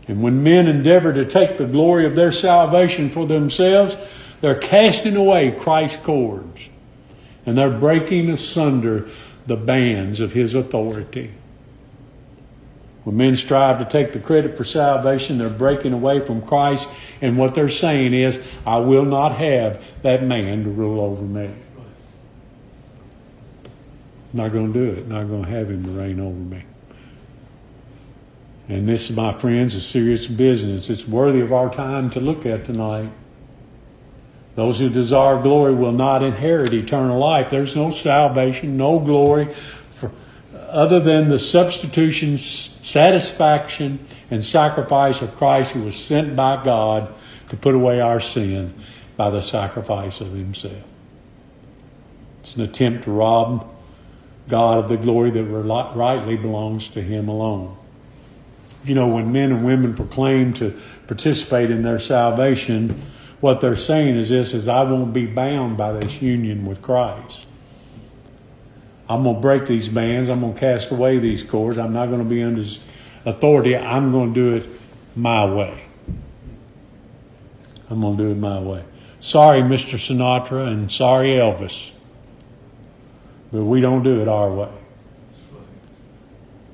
And 0.08 0.22
when 0.22 0.42
men 0.42 0.68
endeavor 0.68 1.14
to 1.14 1.26
take 1.26 1.58
the 1.58 1.66
glory 1.66 2.06
of 2.06 2.16
their 2.16 2.32
salvation 2.32 3.10
for 3.10 3.26
themselves, 3.26 3.98
they're 4.42 4.56
casting 4.56 5.16
away 5.16 5.52
Christ's 5.52 6.04
cords 6.04 6.70
and 7.46 7.58
they're 7.58 7.70
breaking 7.70 8.30
asunder 8.30 9.08
the 9.46 9.56
bands 9.56 10.20
of 10.20 10.34
His 10.34 10.54
authority. 10.54 11.32
When 13.08 13.16
men 13.16 13.38
strive 13.38 13.80
to 13.80 13.86
take 13.86 14.12
the 14.12 14.20
credit 14.20 14.58
for 14.58 14.66
salvation, 14.66 15.38
they're 15.38 15.50
breaking 15.50 15.94
away 15.94 16.20
from 16.20 16.42
Christ, 16.42 16.90
and 17.22 17.38
what 17.38 17.56
they're 17.56 17.70
saying 17.70 18.14
is, 18.14 18.38
I 18.66 18.80
will 18.80 19.06
not 19.06 19.38
have 19.38 19.82
that 20.02 20.24
man 20.24 20.66
to 20.66 20.70
rule 20.70 21.00
over 21.00 21.24
me. 21.24 21.50
Not 24.34 24.52
going 24.52 24.74
to 24.74 24.78
do 24.78 25.00
it. 25.00 25.08
Not 25.08 25.30
going 25.30 25.46
to 25.46 25.50
have 25.50 25.70
him 25.70 25.86
to 25.86 25.92
reign 25.92 26.20
over 26.20 26.36
me. 26.36 26.66
And 28.68 28.90
this, 28.90 29.10
my 29.10 29.32
friends, 29.32 29.74
is 29.74 29.88
serious 29.88 30.28
business. 30.28 30.90
It's 30.90 31.08
worthy 31.08 31.40
of 31.40 31.54
our 31.54 31.70
time 31.70 32.10
to 32.10 32.20
look 32.20 32.46
at 32.46 32.66
tonight. 32.66 33.10
Those 34.56 34.80
who 34.80 34.90
desire 34.90 35.42
glory 35.42 35.74
will 35.74 35.94
not 35.94 36.24
inherit 36.24 36.74
eternal 36.74 37.20
life. 37.20 37.52
There's 37.52 37.74
no 37.74 37.90
salvation, 37.90 38.76
no 38.76 39.00
glory 39.00 39.56
other 40.68 41.00
than 41.00 41.30
the 41.30 41.40
substitution, 41.40 42.38
satisfaction, 42.38 44.00
and 44.30 44.44
sacrifice 44.44 45.22
of 45.22 45.36
Christ 45.36 45.72
who 45.72 45.84
was 45.84 45.96
sent 45.96 46.36
by 46.36 46.64
God 46.64 47.14
to 47.50 47.58
put 47.58 47.76
away 47.76 48.00
our 48.02 48.20
sin 48.20 48.74
by 49.16 49.30
the 49.30 49.42
sacrifice 49.42 50.22
of 50.22 50.32
himself. 50.32 50.84
It's 52.40 52.56
an 52.56 52.64
attempt 52.64 53.06
to 53.06 53.12
rob 53.12 53.70
God 54.48 54.78
of 54.78 54.90
the 54.90 54.98
glory 54.98 55.32
that 55.32 55.44
rightly 55.44 56.38
belongs 56.38 56.90
to 56.90 57.02
him 57.02 57.28
alone. 57.28 57.76
You 58.86 58.96
know, 58.96 59.08
when 59.08 59.32
men 59.32 59.52
and 59.52 59.66
women 59.66 59.96
proclaim 59.96 60.54
to 60.56 60.80
participate 61.08 61.72
in 61.72 61.84
their 61.84 62.00
salvation, 62.00 62.90
what 63.42 63.60
they're 63.60 63.76
saying 63.76 64.16
is 64.16 64.30
this 64.30 64.54
is 64.54 64.68
I 64.68 64.84
won't 64.84 65.14
be 65.14 65.26
bound 65.26 65.78
by 65.78 65.92
this 65.94 66.22
union 66.22 66.66
with 66.66 66.82
Christ. 66.82 67.46
I'm 69.10 69.24
going 69.24 69.36
to 69.36 69.42
break 69.42 69.68
these 69.68 69.88
bands. 69.88 70.30
I'm 70.30 70.42
going 70.42 70.54
to 70.54 70.60
cast 70.60 70.92
away 70.92 71.20
these 71.20 71.44
cords. 71.44 71.78
I'm 71.78 71.94
not 71.94 72.08
going 72.08 72.20
to 72.20 72.30
be 72.30 72.44
under 72.44 72.64
authority. 73.26 73.76
I'm 73.76 74.12
going 74.12 74.34
to 74.34 74.40
do 74.40 74.56
it 74.56 74.70
my 75.16 75.46
way. 75.46 75.84
I'm 77.90 78.02
going 78.02 78.18
to 78.18 78.24
do 78.26 78.30
it 78.32 78.38
my 78.38 78.60
way. 78.60 78.84
Sorry, 79.20 79.62
Mr. 79.62 79.96
Sinatra, 79.96 80.68
and 80.68 80.92
sorry, 80.92 81.30
Elvis. 81.30 81.94
But 83.52 83.64
we 83.64 83.80
don't 83.80 84.04
do 84.04 84.22
it 84.22 84.28
our 84.28 84.52
way. 84.52 84.72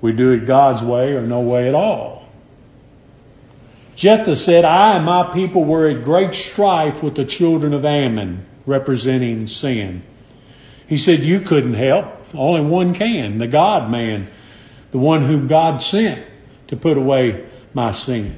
We 0.01 0.11
do 0.11 0.31
it 0.31 0.45
God's 0.45 0.81
way 0.81 1.15
or 1.15 1.21
no 1.21 1.39
way 1.39 1.67
at 1.67 1.75
all. 1.75 2.27
Jephthah 3.95 4.35
said, 4.35 4.65
I 4.65 4.97
and 4.97 5.05
my 5.05 5.31
people 5.31 5.63
were 5.63 5.87
at 5.87 6.03
great 6.03 6.33
strife 6.33 7.03
with 7.03 7.15
the 7.15 7.25
children 7.25 7.73
of 7.73 7.85
Ammon, 7.85 8.45
representing 8.65 9.47
sin. 9.47 10.03
He 10.87 10.97
said, 10.97 11.21
You 11.21 11.39
couldn't 11.39 11.75
help. 11.75 12.07
Only 12.33 12.61
one 12.61 12.93
can, 12.93 13.37
the 13.37 13.47
God 13.47 13.89
man, 13.91 14.27
the 14.91 14.97
one 14.97 15.25
whom 15.25 15.47
God 15.47 15.81
sent 15.81 16.25
to 16.67 16.75
put 16.75 16.97
away 16.97 17.45
my 17.73 17.91
sin. 17.91 18.37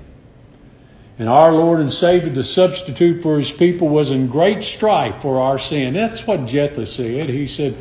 And 1.18 1.30
our 1.30 1.54
Lord 1.54 1.80
and 1.80 1.92
Savior, 1.92 2.30
the 2.30 2.44
substitute 2.44 3.22
for 3.22 3.38
his 3.38 3.52
people, 3.52 3.88
was 3.88 4.12
in 4.12 4.28
great 4.28 4.64
strife 4.64 5.22
for 5.22 5.40
our 5.40 5.58
sin. 5.58 5.94
That's 5.94 6.28
what 6.28 6.46
Jephthah 6.46 6.86
said. 6.86 7.30
He 7.30 7.48
said, 7.48 7.78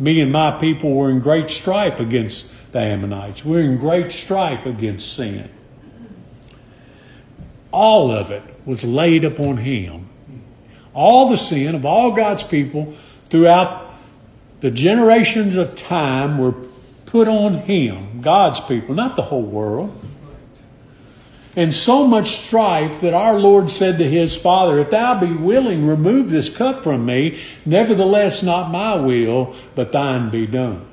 Me 0.00 0.20
and 0.20 0.32
my 0.32 0.50
people 0.50 0.92
were 0.94 1.10
in 1.10 1.20
great 1.20 1.48
strife 1.48 2.00
against 2.00 2.52
the 2.72 2.80
Ammonites. 2.80 3.44
We're 3.44 3.62
in 3.62 3.76
great 3.76 4.10
strife 4.10 4.66
against 4.66 5.14
sin. 5.14 5.48
All 7.72 8.10
of 8.10 8.32
it 8.32 8.42
was 8.66 8.84
laid 8.84 9.24
upon 9.24 9.58
him. 9.58 10.08
All 10.92 11.28
the 11.28 11.38
sin 11.38 11.76
of 11.76 11.84
all 11.84 12.10
God's 12.10 12.42
people 12.42 12.92
throughout 13.30 13.90
the 14.60 14.70
generations 14.70 15.56
of 15.56 15.74
time 15.74 16.38
were 16.38 16.52
put 17.06 17.26
on 17.28 17.54
him, 17.54 18.20
God's 18.20 18.60
people, 18.60 18.94
not 18.94 19.16
the 19.16 19.22
whole 19.22 19.42
world. 19.42 20.04
And 21.56 21.74
so 21.74 22.06
much 22.06 22.46
strife 22.46 23.00
that 23.00 23.12
our 23.12 23.38
Lord 23.38 23.70
said 23.70 23.98
to 23.98 24.08
his 24.08 24.36
Father, 24.36 24.78
If 24.78 24.90
thou 24.90 25.18
be 25.18 25.32
willing, 25.32 25.84
remove 25.86 26.30
this 26.30 26.54
cup 26.54 26.84
from 26.84 27.04
me. 27.04 27.40
Nevertheless, 27.64 28.42
not 28.42 28.70
my 28.70 28.94
will, 28.94 29.56
but 29.74 29.90
thine 29.90 30.30
be 30.30 30.46
done. 30.46 30.86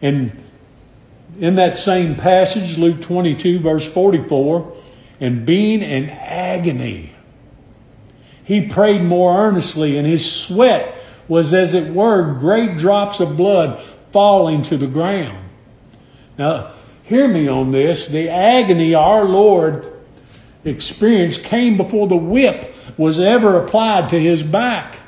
And 0.00 0.44
in 1.40 1.56
that 1.56 1.76
same 1.76 2.14
passage, 2.14 2.78
Luke 2.78 3.00
22, 3.00 3.58
verse 3.58 3.90
44, 3.92 4.76
and 5.20 5.44
being 5.44 5.82
in 5.82 6.08
agony, 6.10 7.14
he 8.48 8.66
prayed 8.66 9.02
more 9.02 9.46
earnestly, 9.46 9.98
and 9.98 10.06
his 10.06 10.24
sweat 10.32 10.96
was, 11.28 11.52
as 11.52 11.74
it 11.74 11.92
were, 11.92 12.32
great 12.32 12.78
drops 12.78 13.20
of 13.20 13.36
blood 13.36 13.78
falling 14.10 14.62
to 14.62 14.78
the 14.78 14.86
ground. 14.86 15.50
Now, 16.38 16.72
hear 17.02 17.28
me 17.28 17.46
on 17.46 17.72
this. 17.72 18.08
The 18.08 18.30
agony 18.30 18.94
our 18.94 19.26
Lord 19.26 19.86
experienced 20.64 21.44
came 21.44 21.76
before 21.76 22.08
the 22.08 22.16
whip 22.16 22.74
was 22.96 23.20
ever 23.20 23.62
applied 23.62 24.08
to 24.08 24.18
his 24.18 24.42
back. 24.42 24.98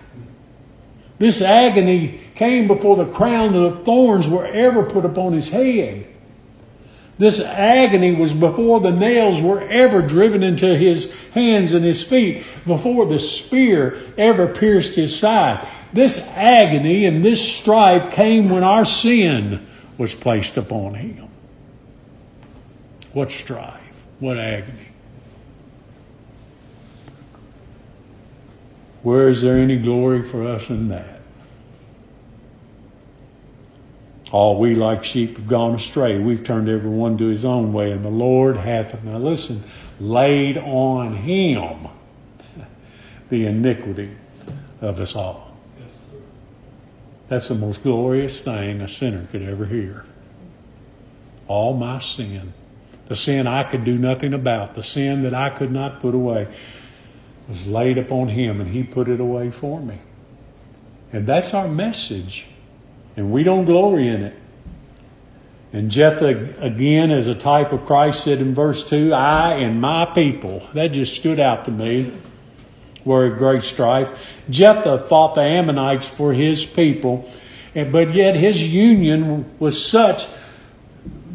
This 1.19 1.41
agony 1.41 2.21
came 2.35 2.69
before 2.69 2.97
the 2.97 3.11
crown 3.11 3.55
of 3.55 3.87
thorns 3.87 4.29
were 4.29 4.49
ever 4.49 4.83
put 4.83 5.07
upon 5.07 5.33
his 5.33 5.49
head. 5.49 6.07
This 7.21 7.39
agony 7.39 8.13
was 8.13 8.33
before 8.33 8.81
the 8.81 8.91
nails 8.91 9.43
were 9.43 9.61
ever 9.61 10.01
driven 10.01 10.43
into 10.43 10.79
his 10.79 11.15
hands 11.33 11.75
and 11.75 11.85
his 11.85 12.03
feet, 12.03 12.47
before 12.67 13.05
the 13.05 13.19
spear 13.19 14.01
ever 14.17 14.47
pierced 14.47 14.95
his 14.95 15.19
side. 15.19 15.69
This 15.93 16.27
agony 16.29 17.05
and 17.05 17.23
this 17.23 17.47
strife 17.47 18.11
came 18.11 18.49
when 18.49 18.65
our 18.65 18.87
sin 18.87 19.67
was 19.99 20.15
placed 20.15 20.57
upon 20.57 20.95
him. 20.95 21.29
What 23.13 23.29
strife? 23.31 24.03
What 24.19 24.39
agony? 24.39 24.89
Where 29.03 29.29
is 29.29 29.43
there 29.43 29.59
any 29.59 29.77
glory 29.77 30.23
for 30.23 30.47
us 30.47 30.71
in 30.71 30.89
that? 30.89 31.20
All 34.33 34.59
we 34.59 34.77
like 34.77 35.03
sheep 35.03 35.37
have 35.37 35.49
gone 35.49 35.75
astray. 35.75 36.19
We've 36.19 36.45
turned 36.45 36.69
every 36.69 36.91
one 36.91 37.19
to 37.19 37.27
his 37.27 37.45
own 37.45 37.73
way, 37.73 37.91
and 37.91 38.05
the 38.05 38.11
Lord 38.11 38.57
hath, 38.57 39.03
now 39.03 39.19
listen, 39.19 39.65
laid 39.99 40.57
on 40.57 41.17
him 41.17 41.89
the 43.29 43.47
iniquity 43.47 44.17
of 44.81 45.01
us 45.01 45.17
all. 45.17 45.57
That's 47.29 47.49
the 47.49 47.55
most 47.55 47.83
glorious 47.83 48.41
thing 48.41 48.81
a 48.81 48.89
sinner 48.89 49.27
could 49.31 49.43
ever 49.43 49.67
hear. 49.67 50.05
All 51.49 51.75
my 51.75 51.99
sin, 51.99 52.53
the 53.07 53.17
sin 53.17 53.49
I 53.49 53.65
could 53.65 53.85
do 53.85 53.97
nothing 53.97 54.33
about, 54.33 54.75
the 54.75 54.83
sin 54.83 55.23
that 55.23 55.35
I 55.35 55.51
could 55.51 55.73
not 55.73 56.01
put 56.01 56.15
away, 56.15 56.47
was 57.49 57.67
laid 57.67 57.99
upon 57.99 58.29
him, 58.29 58.61
and 58.61 58.71
he 58.71 58.85
put 58.85 59.09
it 59.09 59.19
away 59.19 59.51
for 59.51 59.81
me. 59.81 59.99
And 61.13 61.27
that's 61.27 61.53
our 61.53 61.67
message 61.67 62.47
and 63.21 63.31
we 63.31 63.43
don't 63.43 63.67
glory 63.67 64.09
in 64.09 64.23
it. 64.23 64.35
And 65.75 65.91
Jephthah, 65.91 66.59
again, 66.59 67.11
as 67.11 67.27
a 67.27 67.35
type 67.35 67.71
of 67.71 67.85
Christ, 67.85 68.25
said 68.25 68.39
in 68.39 68.55
verse 68.55 68.89
2, 68.89 69.13
I 69.13 69.57
and 69.57 69.79
my 69.79 70.07
people, 70.07 70.67
that 70.73 70.93
just 70.93 71.15
stood 71.15 71.39
out 71.39 71.67
to 71.67 71.71
me, 71.71 72.13
were 73.05 73.27
at 73.27 73.37
great 73.37 73.63
strife. 73.63 74.41
Jephthah 74.49 75.07
fought 75.07 75.35
the 75.35 75.43
Ammonites 75.43 76.09
for 76.09 76.33
his 76.33 76.65
people, 76.65 77.31
but 77.75 78.15
yet 78.15 78.37
his 78.37 78.63
union 78.63 79.55
was 79.59 79.85
such 79.85 80.27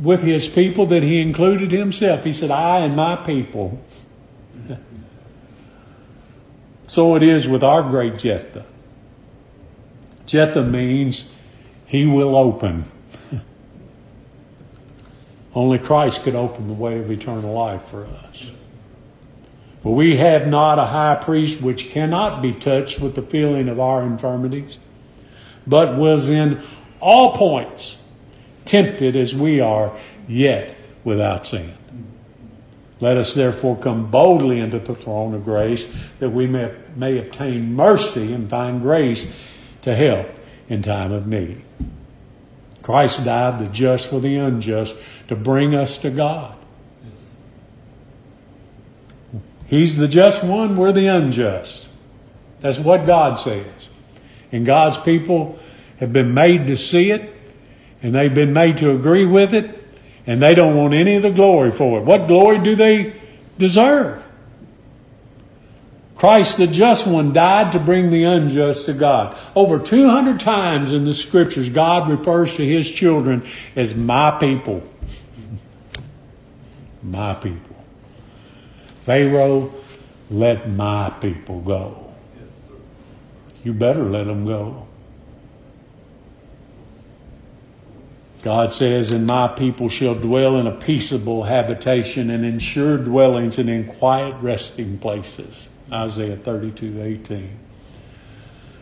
with 0.01 0.23
his 0.23 0.47
people 0.47 0.87
that 0.87 1.03
he 1.03 1.21
included 1.21 1.71
himself. 1.71 2.23
He 2.23 2.33
said, 2.33 2.49
I 2.49 2.79
and 2.79 2.95
my 2.95 3.15
people. 3.15 3.79
so 6.87 7.15
it 7.15 7.21
is 7.21 7.47
with 7.47 7.63
our 7.63 7.83
great 7.83 8.17
Jephthah. 8.17 8.65
Jephthah 10.25 10.63
means 10.63 11.31
he 11.85 12.05
will 12.05 12.35
open. 12.35 12.85
Only 15.53 15.79
Christ 15.79 16.23
could 16.23 16.35
open 16.35 16.67
the 16.67 16.73
way 16.73 16.99
of 16.99 17.09
eternal 17.09 17.53
life 17.53 17.83
for 17.83 18.05
us. 18.05 18.51
For 19.81 19.95
we 19.95 20.17
have 20.17 20.47
not 20.47 20.79
a 20.79 20.85
high 20.85 21.15
priest 21.15 21.61
which 21.61 21.89
cannot 21.89 22.41
be 22.41 22.51
touched 22.51 22.99
with 22.99 23.15
the 23.15 23.21
feeling 23.21 23.69
of 23.69 23.79
our 23.79 24.03
infirmities, 24.03 24.79
but 25.65 25.95
was 25.95 26.29
in 26.29 26.59
all 26.99 27.33
points 27.33 27.97
tempted 28.65 29.15
as 29.15 29.35
we 29.35 29.59
are, 29.59 29.95
yet 30.27 30.75
without 31.03 31.45
sin. 31.45 31.73
Let 32.99 33.17
us 33.17 33.33
therefore 33.33 33.77
come 33.77 34.09
boldly 34.09 34.59
into 34.59 34.79
the 34.79 34.95
throne 34.95 35.35
of 35.35 35.45
grace 35.45 35.93
that 36.19 36.31
we 36.31 36.47
may, 36.47 36.73
may 36.95 37.19
obtain 37.19 37.75
mercy 37.75 38.33
and 38.33 38.49
find 38.49 38.81
grace 38.81 39.31
to 39.83 39.95
help 39.95 40.27
in 40.69 40.81
time 40.81 41.11
of 41.11 41.27
need. 41.27 41.61
Christ 42.81 43.25
died, 43.25 43.59
the 43.59 43.65
just 43.67 44.07
for 44.07 44.19
the 44.19 44.35
unjust, 44.35 44.95
to 45.27 45.35
bring 45.35 45.73
us 45.73 45.97
to 45.99 46.09
God. 46.09 46.55
He's 49.67 49.97
the 49.97 50.07
just 50.07 50.43
one, 50.43 50.77
we're 50.77 50.91
the 50.91 51.07
unjust. 51.07 51.89
That's 52.61 52.79
what 52.79 53.05
God 53.05 53.39
says. 53.39 53.65
And 54.51 54.65
God's 54.65 54.97
people 54.97 55.57
have 55.99 56.13
been 56.13 56.33
made 56.33 56.67
to 56.67 56.77
see 56.77 57.11
it, 57.11 57.33
and 58.01 58.13
they've 58.13 58.33
been 58.33 58.53
made 58.53 58.77
to 58.77 58.91
agree 58.91 59.25
with 59.25 59.53
it, 59.53 59.83
and 60.27 60.41
they 60.41 60.53
don't 60.53 60.75
want 60.75 60.93
any 60.93 61.15
of 61.15 61.23
the 61.23 61.31
glory 61.31 61.71
for 61.71 61.99
it. 61.99 62.03
What 62.03 62.27
glory 62.27 62.59
do 62.59 62.75
they 62.75 63.19
deserve? 63.57 64.24
Christ, 66.15 66.57
the 66.57 66.67
just 66.67 67.07
one, 67.07 67.33
died 67.33 67.73
to 67.73 67.79
bring 67.79 68.09
the 68.09 68.23
unjust 68.23 68.85
to 68.85 68.93
God. 68.93 69.37
Over 69.53 69.79
200 69.79 70.39
times 70.39 70.93
in 70.93 71.03
the 71.03 71.13
scriptures, 71.13 71.69
God 71.69 72.09
refers 72.09 72.55
to 72.55 72.65
his 72.65 72.89
children 72.89 73.45
as 73.75 73.95
my 73.95 74.31
people. 74.31 74.83
my 77.03 77.33
people. 77.35 77.75
Pharaoh, 79.01 79.71
let 80.31 80.69
my 80.69 81.09
people 81.21 81.61
go. 81.61 82.13
You 83.63 83.73
better 83.73 84.03
let 84.03 84.25
them 84.25 84.45
go. 84.45 84.87
God 88.41 88.71
says, 88.71 89.11
And 89.11 89.27
my 89.27 89.47
people 89.47 89.89
shall 89.89 90.15
dwell 90.15 90.57
in 90.57 90.65
a 90.67 90.71
peaceable 90.71 91.43
habitation 91.43 92.29
and 92.29 92.45
in 92.45 92.59
sure 92.59 92.97
dwellings 92.97 93.57
and 93.57 93.69
in 93.69 93.85
quiet 93.85 94.35
resting 94.39 94.97
places. 94.97 95.67
Isaiah 95.91 96.37
32 96.37 97.01
18. 97.01 97.59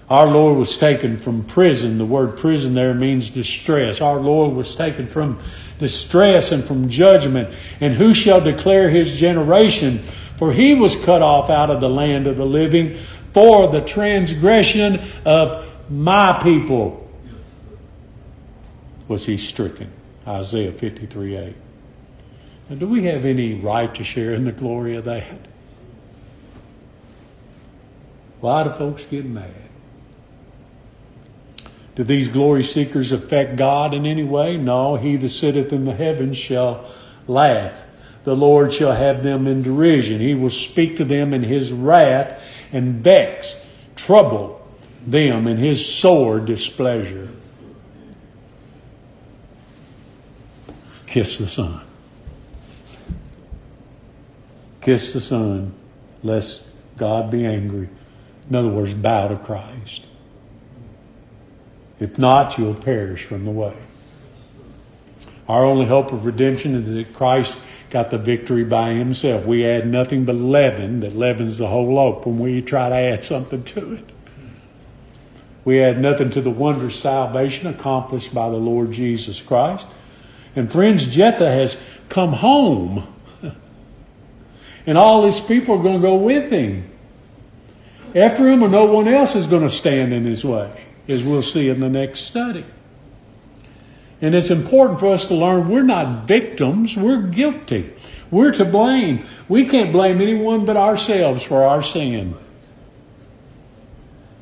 Our 0.10 0.28
Lord 0.28 0.58
was 0.58 0.78
taken 0.78 1.18
from 1.18 1.44
prison. 1.44 1.98
The 1.98 2.06
word 2.06 2.38
prison 2.38 2.74
there 2.74 2.94
means 2.94 3.30
distress. 3.30 4.02
Our 4.02 4.20
Lord 4.20 4.54
was 4.56 4.76
taken 4.76 5.08
from 5.08 5.40
distress 5.80 6.52
and 6.52 6.64
from 6.64 6.90
judgment. 6.90 7.56
And 7.80 7.94
who 7.94 8.14
shall 8.14 8.42
declare 8.42 8.90
his 8.90 9.16
generation? 9.16 10.00
For 10.00 10.52
he 10.52 10.76
was 10.76 10.96
cut 11.04 11.22
off 11.22 11.50
out 11.50 11.70
of 11.70 11.82
the 11.82 11.90
land 11.90 12.28
of 12.28 12.38
the 12.38 12.46
living 12.46 12.98
for 13.34 13.72
the 13.72 13.82
transgression 13.82 15.00
of 15.26 15.74
my 15.90 16.40
people. 16.44 17.10
Was 19.08 19.26
he 19.26 19.38
stricken? 19.38 19.92
Isaiah 20.28 20.72
53 20.72 21.38
8. 21.38 21.56
Now, 22.70 22.76
do 22.76 22.88
we 22.88 23.04
have 23.06 23.26
any 23.26 23.56
right 23.56 23.94
to 23.96 24.04
share 24.04 24.34
in 24.34 24.46
the 24.46 24.52
glory 24.52 24.96
of 24.96 25.06
that? 25.06 25.24
A 28.44 28.46
lot 28.46 28.68
of 28.68 28.78
folks 28.78 29.06
get 29.06 29.24
mad. 29.24 29.54
Do 31.96 32.04
these 32.04 32.28
glory 32.28 32.64
seekers 32.64 33.14
affect 33.14 33.56
God 33.56 33.94
in 33.94 34.06
any 34.06 34.26
way? 34.26 34.58
No. 34.58 34.98
He 34.98 35.16
that 35.16 35.30
sitteth 35.30 35.72
in 35.72 35.86
the 35.86 35.94
heavens 35.94 36.38
shall 36.38 36.86
laugh. 37.26 37.84
The 38.26 38.36
Lord 38.36 38.74
shall 38.74 38.92
have 38.92 39.24
them 39.24 39.48
in 39.48 39.62
derision. 39.64 40.20
He 40.20 40.34
will 40.34 40.50
speak 40.50 40.98
to 40.98 41.06
them 41.06 41.34
in 41.34 41.44
his 41.44 41.72
wrath 41.72 42.44
and 42.74 42.96
vex, 42.96 43.64
trouble 43.96 44.66
them 45.08 45.48
in 45.48 45.56
his 45.56 45.86
sore 45.86 46.42
displeasure. 46.42 47.30
Kiss 51.06 51.38
the 51.38 51.48
Son. 51.48 51.80
Kiss 54.82 55.14
the 55.14 55.22
Son, 55.22 55.74
lest 56.24 56.68
God 56.98 57.32
be 57.32 57.46
angry. 57.46 57.88
In 58.50 58.56
other 58.56 58.68
words, 58.68 58.94
bow 58.94 59.28
to 59.30 59.38
Christ. 59.38 60.06
If 62.00 62.20
not, 62.20 62.58
you'll 62.58 62.74
perish 62.74 63.24
from 63.24 63.46
the 63.46 63.52
way. 63.52 63.76
Our 65.48 65.66
only 65.66 65.86
hope 65.86 66.12
of 66.12 66.26
redemption 66.26 66.76
is 66.76 66.86
that 66.88 67.14
Christ 67.14 67.58
got 67.90 68.12
the 68.12 68.18
victory 68.18 68.64
by 68.64 68.94
himself. 68.94 69.46
We 69.46 69.66
add 69.66 69.88
nothing 69.88 70.26
but 70.26 70.36
leaven 70.36 71.02
that 71.02 71.16
leavens 71.16 71.58
the 71.58 71.68
whole 71.68 71.94
loaf 71.94 72.26
when 72.26 72.40
we 72.40 72.62
try 72.62 72.90
to 72.90 72.96
add 72.96 73.24
something 73.24 73.64
to 73.64 73.94
it. 73.96 74.10
We 75.66 75.82
add 75.82 76.00
nothing 76.00 76.30
to 76.32 76.42
the 76.42 76.50
wondrous 76.50 77.00
salvation 77.00 77.68
accomplished 77.68 78.34
by 78.34 78.50
the 78.50 78.58
Lord 78.58 78.92
Jesus 78.92 79.42
Christ. 79.42 79.88
And 80.56 80.72
friends, 80.72 81.06
Jephthah 81.08 81.52
has 81.52 81.78
come 82.10 82.34
home. 82.34 83.08
and 84.86 84.98
all 84.98 85.26
his 85.26 85.40
people 85.40 85.76
are 85.76 85.84
going 85.84 85.96
to 85.96 86.02
go 86.02 86.16
with 86.16 86.52
him. 86.52 86.90
Ephraim 88.16 88.64
or 88.64 88.70
no 88.70 88.86
one 88.86 89.08
else 89.08 89.36
is 89.36 89.48
going 89.48 89.64
to 89.64 89.70
stand 89.70 90.14
in 90.14 90.26
his 90.26 90.46
way, 90.46 90.86
as 91.08 91.24
we'll 91.24 91.42
see 91.42 91.70
in 91.70 91.80
the 91.80 91.90
next 91.90 92.22
study. 92.22 92.66
And 94.22 94.36
it's 94.36 94.52
important 94.52 95.00
for 95.00 95.08
us 95.08 95.28
to 95.28 95.36
learn 95.36 95.68
we're 95.68 95.84
not 95.84 96.28
victims, 96.28 96.96
we're 96.96 97.22
guilty. 97.22 97.94
We're 98.32 98.52
to 98.54 98.66
blame. 98.66 99.26
We 99.48 99.68
can't 99.68 99.92
blame 99.92 100.20
anyone 100.20 100.66
but 100.66 100.76
ourselves 100.76 101.44
for 101.44 101.66
our 101.66 101.84
sin. 101.84 102.36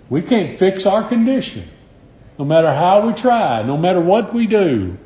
We 0.10 0.22
can't 0.22 0.58
fix 0.60 0.86
our 0.86 1.04
condition, 1.04 1.68
no 2.38 2.46
matter 2.46 2.74
how 2.74 3.06
we 3.06 3.14
try, 3.14 3.64
no 3.64 3.78
matter 3.78 4.00
what 4.00 4.34
we 4.34 4.48
do. 4.48 4.98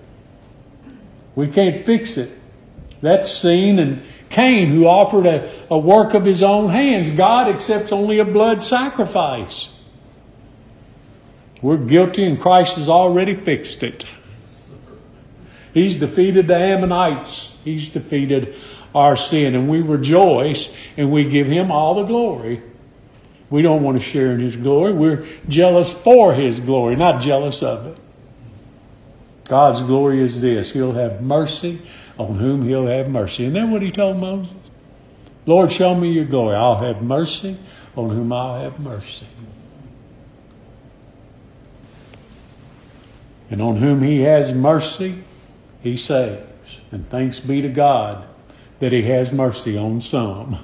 We 1.35 1.47
can't 1.47 1.85
fix 1.85 2.17
it. 2.17 2.31
That's 3.01 3.31
seen 3.31 3.79
in 3.79 4.01
Cain, 4.29 4.67
who 4.67 4.85
offered 4.85 5.25
a, 5.25 5.49
a 5.69 5.77
work 5.77 6.13
of 6.13 6.25
his 6.25 6.43
own 6.43 6.69
hands. 6.69 7.09
God 7.09 7.47
accepts 7.47 7.91
only 7.91 8.19
a 8.19 8.25
blood 8.25 8.63
sacrifice. 8.63 9.73
We're 11.61 11.77
guilty, 11.77 12.25
and 12.25 12.39
Christ 12.39 12.75
has 12.75 12.89
already 12.89 13.33
fixed 13.33 13.81
it. 13.81 14.05
He's 15.73 15.97
defeated 15.97 16.47
the 16.47 16.55
Ammonites. 16.55 17.55
He's 17.63 17.89
defeated 17.89 18.55
our 18.93 19.17
sin, 19.17 19.55
and 19.55 19.67
we 19.67 19.81
rejoice 19.81 20.73
and 20.95 21.11
we 21.11 21.27
give 21.27 21.47
Him 21.47 21.71
all 21.71 21.95
the 21.95 22.03
glory. 22.03 22.61
We 23.49 23.61
don't 23.61 23.83
want 23.83 23.99
to 23.99 24.03
share 24.03 24.31
in 24.31 24.39
His 24.39 24.55
glory. 24.55 24.93
We're 24.93 25.25
jealous 25.49 25.93
for 25.93 26.33
His 26.33 26.59
glory, 26.59 26.95
not 26.95 27.21
jealous 27.21 27.61
of 27.61 27.87
it. 27.87 27.97
God's 29.45 29.81
glory 29.81 30.21
is 30.21 30.41
this 30.41 30.71
He'll 30.71 30.93
have 30.93 31.21
mercy 31.21 31.81
on 32.17 32.39
whom 32.39 32.67
He'll 32.67 32.87
have 32.87 33.07
mercy. 33.07 33.45
And 33.45 33.55
then 33.55 33.71
what 33.71 33.81
He 33.81 33.91
told 33.91 34.17
Moses? 34.17 34.51
Lord, 35.45 35.71
show 35.71 35.93
me 35.95 36.11
your 36.11 36.25
glory. 36.25 36.55
I'll 36.55 36.79
have 36.79 37.01
mercy 37.01 37.57
on 37.95 38.09
whom 38.09 38.33
I'll 38.33 38.59
have 38.61 38.79
mercy. 38.79 39.27
And 43.51 43.61
on 43.61 43.75
whom 43.75 44.01
He 44.01 44.21
has 44.21 44.53
mercy, 44.53 45.23
He 45.81 45.95
saves. 45.95 46.79
And 46.91 47.07
thanks 47.09 47.39
be 47.39 47.61
to 47.61 47.69
God 47.69 48.27
that 48.79 48.91
He 48.91 49.03
has 49.03 49.31
mercy 49.31 49.77
on 49.77 50.01
some. 50.01 50.57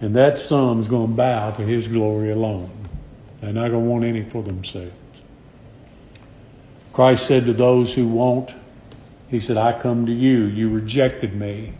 And 0.00 0.16
that 0.16 0.38
some's 0.38 0.88
going 0.88 1.08
to 1.08 1.16
bow 1.16 1.50
to 1.52 1.62
His 1.62 1.86
glory 1.86 2.30
alone. 2.30 2.70
They're 3.40 3.52
not 3.52 3.70
going 3.70 3.84
to 3.84 3.90
want 3.90 4.04
any 4.04 4.22
for 4.22 4.42
themselves. 4.42 4.92
Christ 6.96 7.26
said 7.26 7.44
to 7.44 7.52
those 7.52 7.92
who 7.92 8.08
won't, 8.08 8.54
He 9.28 9.38
said, 9.38 9.58
I 9.58 9.78
come 9.78 10.06
to 10.06 10.12
you. 10.12 10.44
You 10.44 10.70
rejected 10.70 11.34
me. 11.34 11.74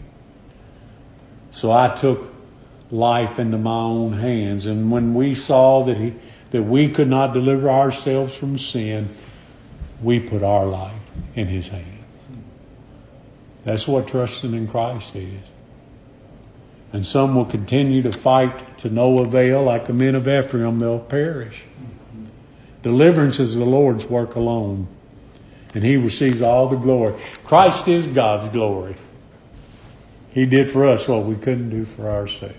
So 1.49 1.71
I 1.71 1.95
took 1.95 2.31
life 2.91 3.39
into 3.39 3.57
my 3.57 3.79
own 3.79 4.13
hands. 4.13 4.67
And 4.67 4.91
when 4.91 5.15
we 5.15 5.33
saw 5.33 5.83
that, 5.85 5.97
he, 5.97 6.13
that 6.51 6.61
we 6.61 6.91
could 6.91 7.07
not 7.07 7.33
deliver 7.33 7.67
ourselves 7.67 8.37
from 8.37 8.59
sin, 8.59 9.09
we 10.03 10.19
put 10.19 10.43
our 10.43 10.67
life 10.67 11.01
in 11.33 11.47
His 11.47 11.69
hands. 11.69 12.05
That's 13.63 13.87
what 13.87 14.07
trusting 14.07 14.53
in 14.53 14.67
Christ 14.67 15.15
is. 15.15 15.41
And 16.93 17.03
some 17.03 17.33
will 17.33 17.45
continue 17.45 18.03
to 18.03 18.11
fight 18.11 18.77
to 18.77 18.91
no 18.91 19.17
avail, 19.17 19.63
like 19.63 19.87
the 19.87 19.93
men 19.93 20.13
of 20.13 20.27
Ephraim, 20.27 20.77
they'll 20.77 20.99
perish. 20.99 21.63
Deliverance 22.83 23.39
is 23.39 23.55
the 23.55 23.65
Lord's 23.65 24.05
work 24.05 24.35
alone, 24.35 24.87
and 25.77 25.85
He 25.85 25.95
receives 25.95 26.41
all 26.41 26.67
the 26.67 26.75
glory. 26.75 27.13
Christ 27.43 27.87
is 27.87 28.07
God's 28.07 28.49
glory. 28.49 28.95
He 30.31 30.47
did 30.47 30.71
for 30.71 30.87
us 30.87 31.07
what 31.07 31.25
we 31.25 31.35
couldn't 31.35 31.69
do 31.69 31.85
for 31.85 32.09
ourselves. 32.09 32.55